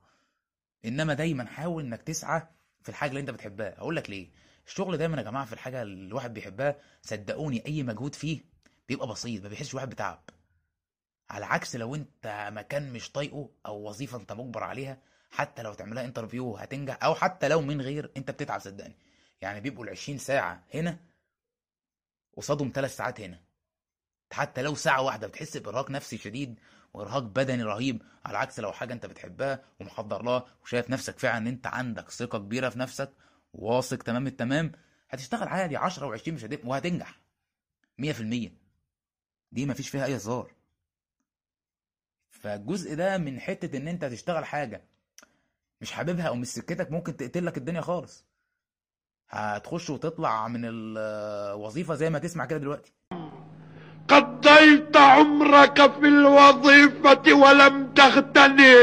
إنما 0.85 1.15
دايما 1.15 1.47
حاول 1.47 1.85
إنك 1.85 2.03
تسعى 2.03 2.43
في 2.83 2.88
الحاجة 2.88 3.11
اللي 3.11 3.21
انت 3.21 3.31
بتحبها. 3.31 3.75
هقول 3.79 3.97
لك 3.97 4.11
ليه. 4.11 4.31
الشغل 4.67 4.97
دايما 4.97 5.17
يا 5.19 5.23
جماعة 5.23 5.45
في 5.45 5.53
الحاجة 5.53 5.83
اللي 5.83 6.07
الواحد 6.07 6.35
بيحبها 6.35 6.77
صدقوني 7.03 7.67
أي 7.67 7.83
مجهود 7.83 8.14
فيه 8.14 8.41
بيبقى 8.88 9.09
بسيط 9.09 9.43
ما 9.43 9.49
بيحسش 9.49 9.71
الواحد 9.71 9.91
بتعب. 9.91 10.23
على 11.31 11.47
عكس 11.47 11.77
لو 11.77 11.95
انت 11.95 12.49
مكان 12.53 12.93
مش 12.93 13.12
طايقه 13.12 13.51
أو 13.67 13.88
وظيفة 13.88 14.19
انت 14.19 14.33
مجبر 14.33 14.64
عليها 14.64 14.99
حتى 15.31 15.62
لو 15.62 15.75
تعملها 15.75 16.05
انترفيو 16.05 16.57
هتنجح 16.57 16.99
أو 17.05 17.14
حتى 17.14 17.49
لو 17.49 17.61
من 17.61 17.81
غير 17.81 18.12
انت 18.17 18.31
بتتعب 18.31 18.61
صدقني. 18.61 18.97
يعني 19.41 19.61
بيبقوا 19.61 19.85
ال 19.85 19.91
20 19.91 20.19
ساعة 20.19 20.64
هنا 20.75 20.99
قصادهم 22.37 22.73
ثلاث 22.75 22.97
ساعات 22.97 23.21
هنا. 23.21 23.41
حتى 24.33 24.62
لو 24.62 24.75
ساعة 24.75 25.03
واحدة 25.03 25.27
بتحس 25.27 25.57
بإرهاق 25.57 25.91
نفسي 25.91 26.19
شديد 26.19 26.59
وارهاق 26.94 27.22
بدني 27.22 27.62
رهيب 27.62 28.03
على 28.24 28.38
عكس 28.38 28.61
لو 28.61 28.72
حاجة 28.72 28.92
انت 28.92 29.07
بتحبها 29.07 29.64
ومحضر 29.81 30.22
لها 30.22 30.46
وشايف 30.62 30.90
نفسك 30.90 31.18
فعلا 31.18 31.38
ان 31.38 31.46
انت 31.46 31.66
عندك 31.66 32.11
ثقة 32.11 32.38
كبيرة 32.38 32.68
في 32.68 32.79
نفسك 32.79 33.12
واثق 33.53 34.03
تمام 34.03 34.27
التمام 34.27 34.72
هتشتغل 35.11 35.48
عادي 35.48 35.77
10 35.77 36.16
و20 36.16 36.29
مش 36.29 36.44
هتبقى 36.44 36.68
وهتنجح. 36.68 37.20
100% 38.03 38.53
دي 39.53 39.66
مفيش 39.66 39.88
فيها 39.88 40.05
أي 40.05 40.16
هزار. 40.16 40.53
فالجزء 42.31 42.94
ده 42.94 43.18
من 43.18 43.40
حتة 43.40 43.77
إن 43.77 43.88
أنت 43.88 44.05
تشتغل 44.05 44.44
حاجة 44.44 44.85
مش 45.81 45.92
حاببها 45.92 46.29
أو 46.29 46.35
مش 46.35 46.46
سكتك 46.48 46.90
ممكن 46.90 47.16
تقتلك 47.16 47.59
الدنيا 47.59 47.81
خالص. 47.81 48.24
هتخش 49.29 49.90
وتطلع 49.90 50.48
من 50.48 50.61
الوظيفه 50.64 51.94
زي 51.94 52.11
ما 52.11 52.18
تسمع 52.18 52.46
كده 52.46 52.59
دلوقتي. 52.59 52.92
قضيت 54.09 54.97
عمرك 54.97 55.92
في 55.92 56.07
الوظيفة 56.09 57.33
ولم 57.33 57.92
تغتني 57.94 58.75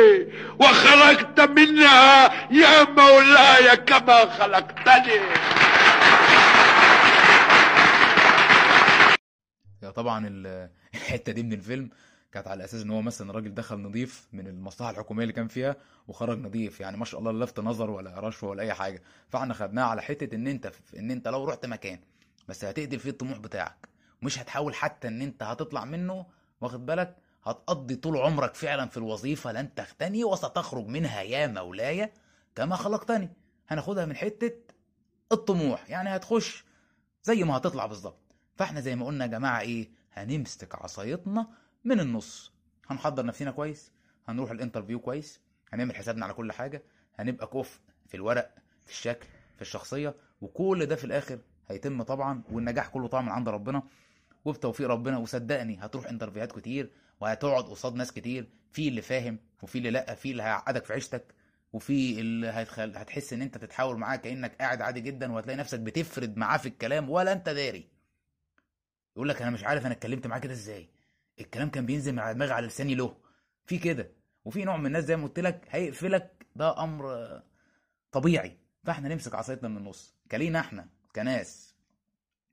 وخرجت 0.59 1.39
منها 1.41 2.25
يا 2.51 2.83
مولاي 2.83 3.77
كما 3.77 4.25
خلقتني. 4.25 5.19
طبعا 9.95 10.27
ال- 10.27 10.69
الحتة 10.95 11.31
دي 11.31 11.43
من 11.43 11.53
الفيلم 11.53 11.89
كانت 12.31 12.47
على 12.47 12.63
أساس 12.63 12.81
إن 12.81 12.89
هو 12.91 13.01
مثلا 13.01 13.31
راجل 13.31 13.53
دخل 13.53 13.77
نظيف 13.79 14.27
من 14.33 14.47
المصلحة 14.47 14.91
الحكومية 14.91 15.23
اللي 15.23 15.33
كان 15.33 15.47
فيها 15.47 15.75
وخرج 16.07 16.39
نظيف 16.39 16.79
يعني 16.79 16.97
ما 16.97 17.05
شاء 17.05 17.19
الله 17.19 17.31
لا 17.31 17.43
لفت 17.43 17.59
نظر 17.59 17.89
ولا 17.89 18.19
رشوة 18.19 18.49
ولا 18.49 18.63
أي 18.63 18.73
حاجة. 18.73 19.03
فإحنا 19.29 19.53
خدناها 19.53 19.85
على 19.85 20.01
حتة 20.01 20.35
إن 20.35 20.47
أنت 20.47 20.71
إن 20.99 21.11
أنت 21.11 21.27
لو 21.27 21.45
رحت 21.45 21.65
مكان 21.65 21.99
بس 22.47 22.65
هتقتل 22.65 22.99
فيه 22.99 23.09
الطموح 23.09 23.37
بتاعك. 23.37 23.94
مش 24.25 24.39
هتحاول 24.39 24.75
حتى 24.75 25.07
إن 25.07 25.21
أنت 25.21 25.43
هتطلع 25.43 25.85
منه 25.85 26.25
واخد 26.61 26.85
بالك؟ 26.85 27.15
هتقضي 27.43 27.95
طول 27.95 28.17
عمرك 28.17 28.55
فعلا 28.55 28.87
في 28.89 28.97
الوظيفة 28.97 29.51
لن 29.51 29.73
تغتني 29.73 30.23
وستخرج 30.23 30.87
منها 30.87 31.21
يا 31.21 31.47
مولاي 31.47 32.11
كما 32.55 32.75
خلقتني. 32.75 33.29
هناخدها 33.67 34.05
من 34.05 34.15
حتة 34.15 34.51
الطموح 35.31 35.89
يعني 35.89 36.09
هتخش 36.15 36.65
زي 37.23 37.43
ما 37.43 37.57
هتطلع 37.57 37.85
بالظبط. 37.85 38.19
فإحنا 38.55 38.81
زي 38.81 38.95
ما 38.95 39.05
قلنا 39.05 39.25
يا 39.25 39.29
جماعة 39.29 39.59
إيه؟ 39.61 39.89
هنمسك 40.13 40.75
عصايتنا 40.75 41.47
من 41.83 41.99
النص. 41.99 42.53
هنحضر 42.87 43.25
نفسنا 43.25 43.51
كويس 43.51 43.91
هنروح 44.27 44.51
الانترفيو 44.51 44.99
كويس 44.99 45.41
هنعمل 45.73 45.95
حسابنا 45.95 46.25
على 46.25 46.33
كل 46.33 46.51
حاجة 46.51 46.83
هنبقى 47.15 47.47
كفء 47.47 47.79
في 48.07 48.17
الورق 48.17 48.55
في 48.85 48.91
الشكل 48.91 49.27
في 49.55 49.61
الشخصية 49.61 50.15
وكل 50.41 50.85
ده 50.85 50.95
في 50.95 51.03
الآخر 51.03 51.39
هيتم 51.69 52.01
طبعا 52.03 52.43
والنجاح 52.51 52.87
كله 52.87 53.07
طبعا 53.07 53.21
من 53.21 53.29
عند 53.29 53.49
ربنا. 53.49 53.83
وبتوفيق 54.45 54.87
ربنا 54.87 55.17
وصدقني 55.17 55.77
هتروح 55.81 56.05
انترفيوهات 56.07 56.51
كتير 56.59 56.91
وهتقعد 57.21 57.63
قصاد 57.63 57.95
ناس 57.95 58.11
كتير 58.11 58.49
في 58.71 58.87
اللي 58.87 59.01
فاهم 59.01 59.39
وفي 59.63 59.77
اللي 59.77 59.89
لأ 59.89 60.15
في 60.15 60.31
اللي 60.31 60.43
هيعقدك 60.43 60.85
في 60.85 60.93
عيشتك 60.93 61.35
وفي 61.73 62.19
اللي 62.19 62.47
هتخل... 62.47 62.97
هتحس 62.97 63.33
إن 63.33 63.41
أنت 63.41 63.57
تتحاور 63.57 63.97
معاه 63.97 64.15
كأنك 64.15 64.55
قاعد 64.55 64.81
عادي 64.81 65.01
جدا 65.01 65.31
وهتلاقي 65.31 65.57
نفسك 65.57 65.79
بتفرد 65.79 66.37
معاه 66.37 66.57
في 66.57 66.65
الكلام 66.67 67.09
ولا 67.09 67.31
أنت 67.33 67.49
داري. 67.49 67.87
يقول 69.15 69.29
لك 69.29 69.41
أنا 69.41 69.51
مش 69.51 69.63
عارف 69.63 69.85
أنا 69.85 69.93
اتكلمت 69.93 70.27
معاه 70.27 70.39
كده 70.39 70.53
إزاي. 70.53 70.89
الكلام 71.39 71.69
كان 71.69 71.85
بينزل 71.85 72.11
من 72.11 72.19
على 72.19 72.33
دماغي 72.33 72.51
على 72.51 72.67
لساني 72.67 72.95
له. 72.95 73.17
في 73.65 73.77
كده. 73.77 74.11
وفي 74.45 74.63
نوع 74.65 74.77
من 74.77 74.85
الناس 74.85 75.03
زي 75.03 75.15
ما 75.15 75.23
قلت 75.27 75.39
لك 75.39 75.67
هيقفلك. 75.69 76.45
ده 76.55 76.83
أمر 76.83 77.29
طبيعي. 78.11 78.57
فإحنا 78.83 79.09
نمسك 79.09 79.35
عصايتنا 79.35 79.69
من 79.69 79.77
النص. 79.77 80.15
كلينا 80.31 80.59
إحنا 80.59 80.89
كناس 81.15 81.75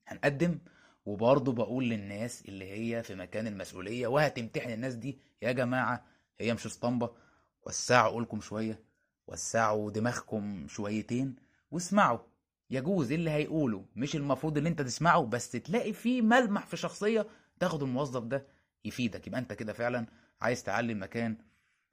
هنقدم 0.06 0.58
وبرضه 1.06 1.52
بقول 1.52 1.88
للناس 1.88 2.42
اللي 2.48 2.70
هي 2.72 3.02
في 3.02 3.14
مكان 3.14 3.46
المسؤولية 3.46 4.06
وهتمتحن 4.06 4.70
الناس 4.70 4.94
دي 4.94 5.18
يا 5.42 5.52
جماعة 5.52 6.04
هي 6.40 6.54
مش 6.54 6.66
اسطمبة. 6.66 7.10
وسعوا 7.66 8.10
قولكم 8.10 8.40
شوية 8.40 8.80
وسعوا 9.26 9.90
دماغكم 9.90 10.66
شويتين 10.68 11.36
واسمعوا. 11.70 12.18
يجوز 12.70 13.12
اللي 13.12 13.30
هيقوله؟ 13.30 13.84
مش 13.96 14.16
المفروض 14.16 14.56
اللي 14.56 14.68
أنت 14.68 14.82
تسمعه 14.82 15.22
بس 15.26 15.50
تلاقي 15.50 15.92
فيه 15.92 16.22
ملمح 16.22 16.66
في 16.66 16.76
شخصية 16.76 17.26
تاخد 17.60 17.82
الموظف 17.82 18.22
ده 18.22 18.46
يفيدك. 18.84 19.26
يبقى 19.26 19.40
أنت 19.40 19.52
كده 19.52 19.72
فعلا 19.72 20.06
عايز 20.40 20.62
تعلي 20.64 20.92
المكان 20.92 21.36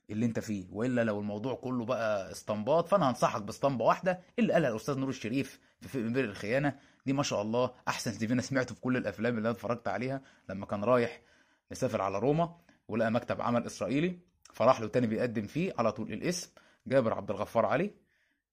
اللي 0.09 0.25
أنت 0.25 0.39
فيه. 0.39 0.65
وإلا 0.71 1.03
لو 1.03 1.19
الموضوع 1.19 1.55
كله 1.55 1.85
بقى 1.85 2.31
اسطمبات 2.31 2.87
فأنا 2.87 3.09
هنصحك 3.09 3.41
باسطمبة 3.41 3.85
واحدة 3.85 4.19
اللي 4.39 4.53
قالها 4.53 4.69
الأستاذ 4.69 4.97
نور 4.99 5.09
الشريف 5.09 5.59
في 5.81 6.09
بير 6.09 6.25
الخيانة. 6.25 6.79
دي 7.05 7.13
ما 7.13 7.23
شاء 7.23 7.41
الله 7.41 7.71
أحسن 7.87 8.11
CV 8.11 8.33
أنا 8.33 8.41
سمعته 8.41 8.75
في 8.75 8.81
كل 8.81 8.97
الأفلام 8.97 9.37
اللي 9.37 9.49
أنا 9.49 9.55
اتفرجت 9.55 9.87
عليها 9.87 10.21
لما 10.49 10.65
كان 10.65 10.83
رايح 10.83 11.21
مسافر 11.71 12.01
على 12.01 12.19
روما 12.19 12.57
ولقى 12.87 13.11
مكتب 13.11 13.41
عمل 13.41 13.65
إسرائيلي. 13.65 14.19
فراح 14.53 14.81
له 14.81 14.87
تاني 14.87 15.07
بيقدم 15.07 15.47
فيه 15.47 15.73
على 15.77 15.91
طول 15.91 16.13
الاسم 16.13 16.49
جابر 16.87 17.13
عبد 17.13 17.31
الغفار 17.31 17.65
علي 17.65 17.91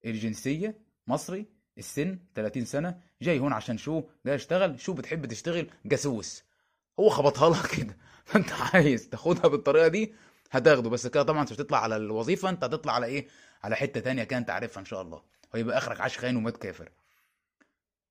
الجنسية 0.04 0.78
مصري 1.06 1.46
السن 1.78 2.18
30 2.34 2.64
سنة 2.64 3.00
جاي 3.22 3.38
هون 3.38 3.52
عشان 3.52 3.78
شو؟ 3.78 4.02
جاي 4.26 4.34
اشتغل 4.34 4.80
شو 4.80 4.92
بتحب 4.92 5.26
تشتغل؟ 5.26 5.70
جاسوس. 5.84 6.44
هو 7.00 7.08
خبطها 7.08 7.50
لك 7.50 7.76
كده. 7.76 7.96
فأنت 8.24 8.48
عايز 8.52 9.08
تاخدها 9.08 9.48
بالطريقة 9.48 9.88
دي؟ 9.88 10.14
هتاخده. 10.50 10.90
بس 10.90 11.06
كده 11.06 11.22
طبعا 11.22 11.40
انت 11.42 11.52
مش 11.52 11.56
هتطلع 11.56 11.82
على 11.82 11.96
الوظيفة. 11.96 12.48
أنت 12.48 12.64
هتطلع 12.64 12.92
على 12.92 13.06
إيه؟ 13.06 13.28
على 13.62 13.76
حتة 13.76 14.00
تانية 14.00 14.24
كده 14.24 14.38
أنت 14.38 14.50
عارفها 14.50 14.80
إن 14.80 14.84
شاء 14.84 15.02
الله. 15.02 15.22
ويبقى 15.54 15.78
آخرك 15.78 16.00
عاش 16.00 16.18
خاين 16.18 16.36
ومات 16.36 16.56
كافر. 16.56 16.90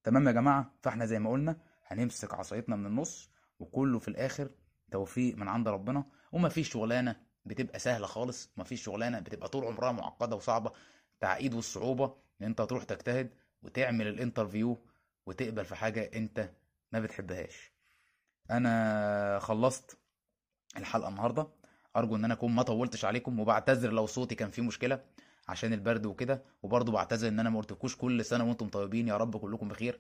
تمام 0.06 0.28
يا 0.28 0.32
جماعة؟ 0.32 0.72
فإحنا 0.84 1.06
زي 1.06 1.20
ما 1.20 1.30
قلنا 1.32 1.58
هنمسك 1.88 2.34
عصايتنا 2.34 2.76
من 2.76 2.86
النص 2.86 3.30
وكله 3.60 4.00
في 4.00 4.08
الآخر 4.08 4.50
توفيق 4.92 5.36
من 5.38 5.48
عند 5.48 5.68
ربنا. 5.68 6.06
ومفيش 6.32 6.70
شغلانة 6.70 7.16
بتبقى 7.46 7.80
سهلة 7.80 8.08
خالص 8.08 8.52
مفيش 8.58 8.84
شغلانة 8.84 9.20
بتبقى 9.20 9.48
طول 9.50 9.66
عمرها 9.66 9.92
معقدة 9.92 10.36
وصعبة. 10.36 10.72
تعقيد 11.20 11.54
والصعوبة 11.54 12.16
إن 12.42 12.46
أنت 12.46 12.62
تروح 12.62 12.84
تجتهد 12.84 13.30
وتعمل 13.64 14.08
الانترفيو 14.08 14.78
وتقبل 15.26 15.66
في 15.66 15.76
حاجة 15.76 16.12
أنت 16.16 16.50
ما 16.92 17.00
بتحبهاش. 17.00 17.72
أنا 18.52 19.40
خلصت 19.40 19.98
الحلقة 20.78 21.10
النهارده 21.10 21.48
أرجو 21.96 22.16
إن 22.16 22.26
أنا 22.26 22.34
أكون 22.34 22.52
ما 22.52 22.64
طولتش 22.64 23.06
عليكم 23.06 23.40
وبعتذر 23.40 23.92
لو 23.94 24.06
صوتي 24.06 24.36
كان 24.36 24.50
فيه 24.52 24.62
مشكلة. 24.62 25.04
عشان 25.48 25.74
البرد 25.74 26.06
وكده 26.06 26.44
وبرضه 26.64 26.92
بعتذر 26.92 27.28
إن 27.28 27.40
أنا 27.40 27.50
ما 27.50 27.60
قلتلكوش 27.60 27.96
كل 27.96 28.26
سنة 28.26 28.44
وأنتم 28.48 28.70
طيبين 28.70 29.08
يا 29.08 29.18
رب 29.18 29.38
كلكم 29.38 29.68
بخير 29.68 30.00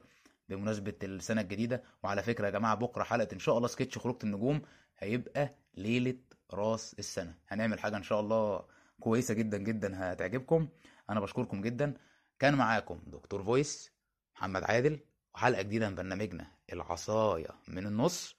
بمناسبة 0.50 0.94
السنة 1.04 1.42
الجديدة. 1.42 1.84
وعلى 2.04 2.24
فكرة 2.24 2.46
يا 2.46 2.52
جماعة 2.52 2.76
بكرة 2.76 3.04
حلقة 3.04 3.28
إن 3.34 3.40
شاء 3.40 3.58
الله 3.58 3.68
سكتش 3.68 3.98
خروجة 3.98 4.24
النجوم 4.24 4.62
هيبقى 4.98 5.56
ليلة 5.74 6.18
راس 6.54 6.96
السنة. 7.00 7.36
هنعمل 7.48 7.80
حاجة 7.80 7.98
إن 7.98 8.04
شاء 8.04 8.20
الله 8.20 8.66
كويسة 9.00 9.34
جدا 9.34 9.58
جدا 9.58 10.14
هتعجبكم. 10.14 10.68
أنا 11.10 11.20
بشكركم 11.20 11.62
جدا. 11.62 11.94
كان 12.40 12.56
معاكم 12.56 13.02
دكتور 13.08 13.44
فويس 13.44 13.92
محمد 14.36 14.64
عادل 14.64 15.00
وحلقة 15.36 15.62
جديدة 15.62 15.90
من 15.90 15.96
برنامجنا 15.96 16.48
العصاية 16.74 17.50
من 17.68 17.88
النص. 17.88 18.36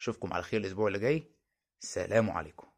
أشوفكم 0.00 0.32
على 0.32 0.42
خير 0.42 0.60
الأسبوع 0.60 0.88
اللي 0.88 0.98
جاي. 0.98 1.22
سلام 1.80 2.30
عليكم. 2.30 2.69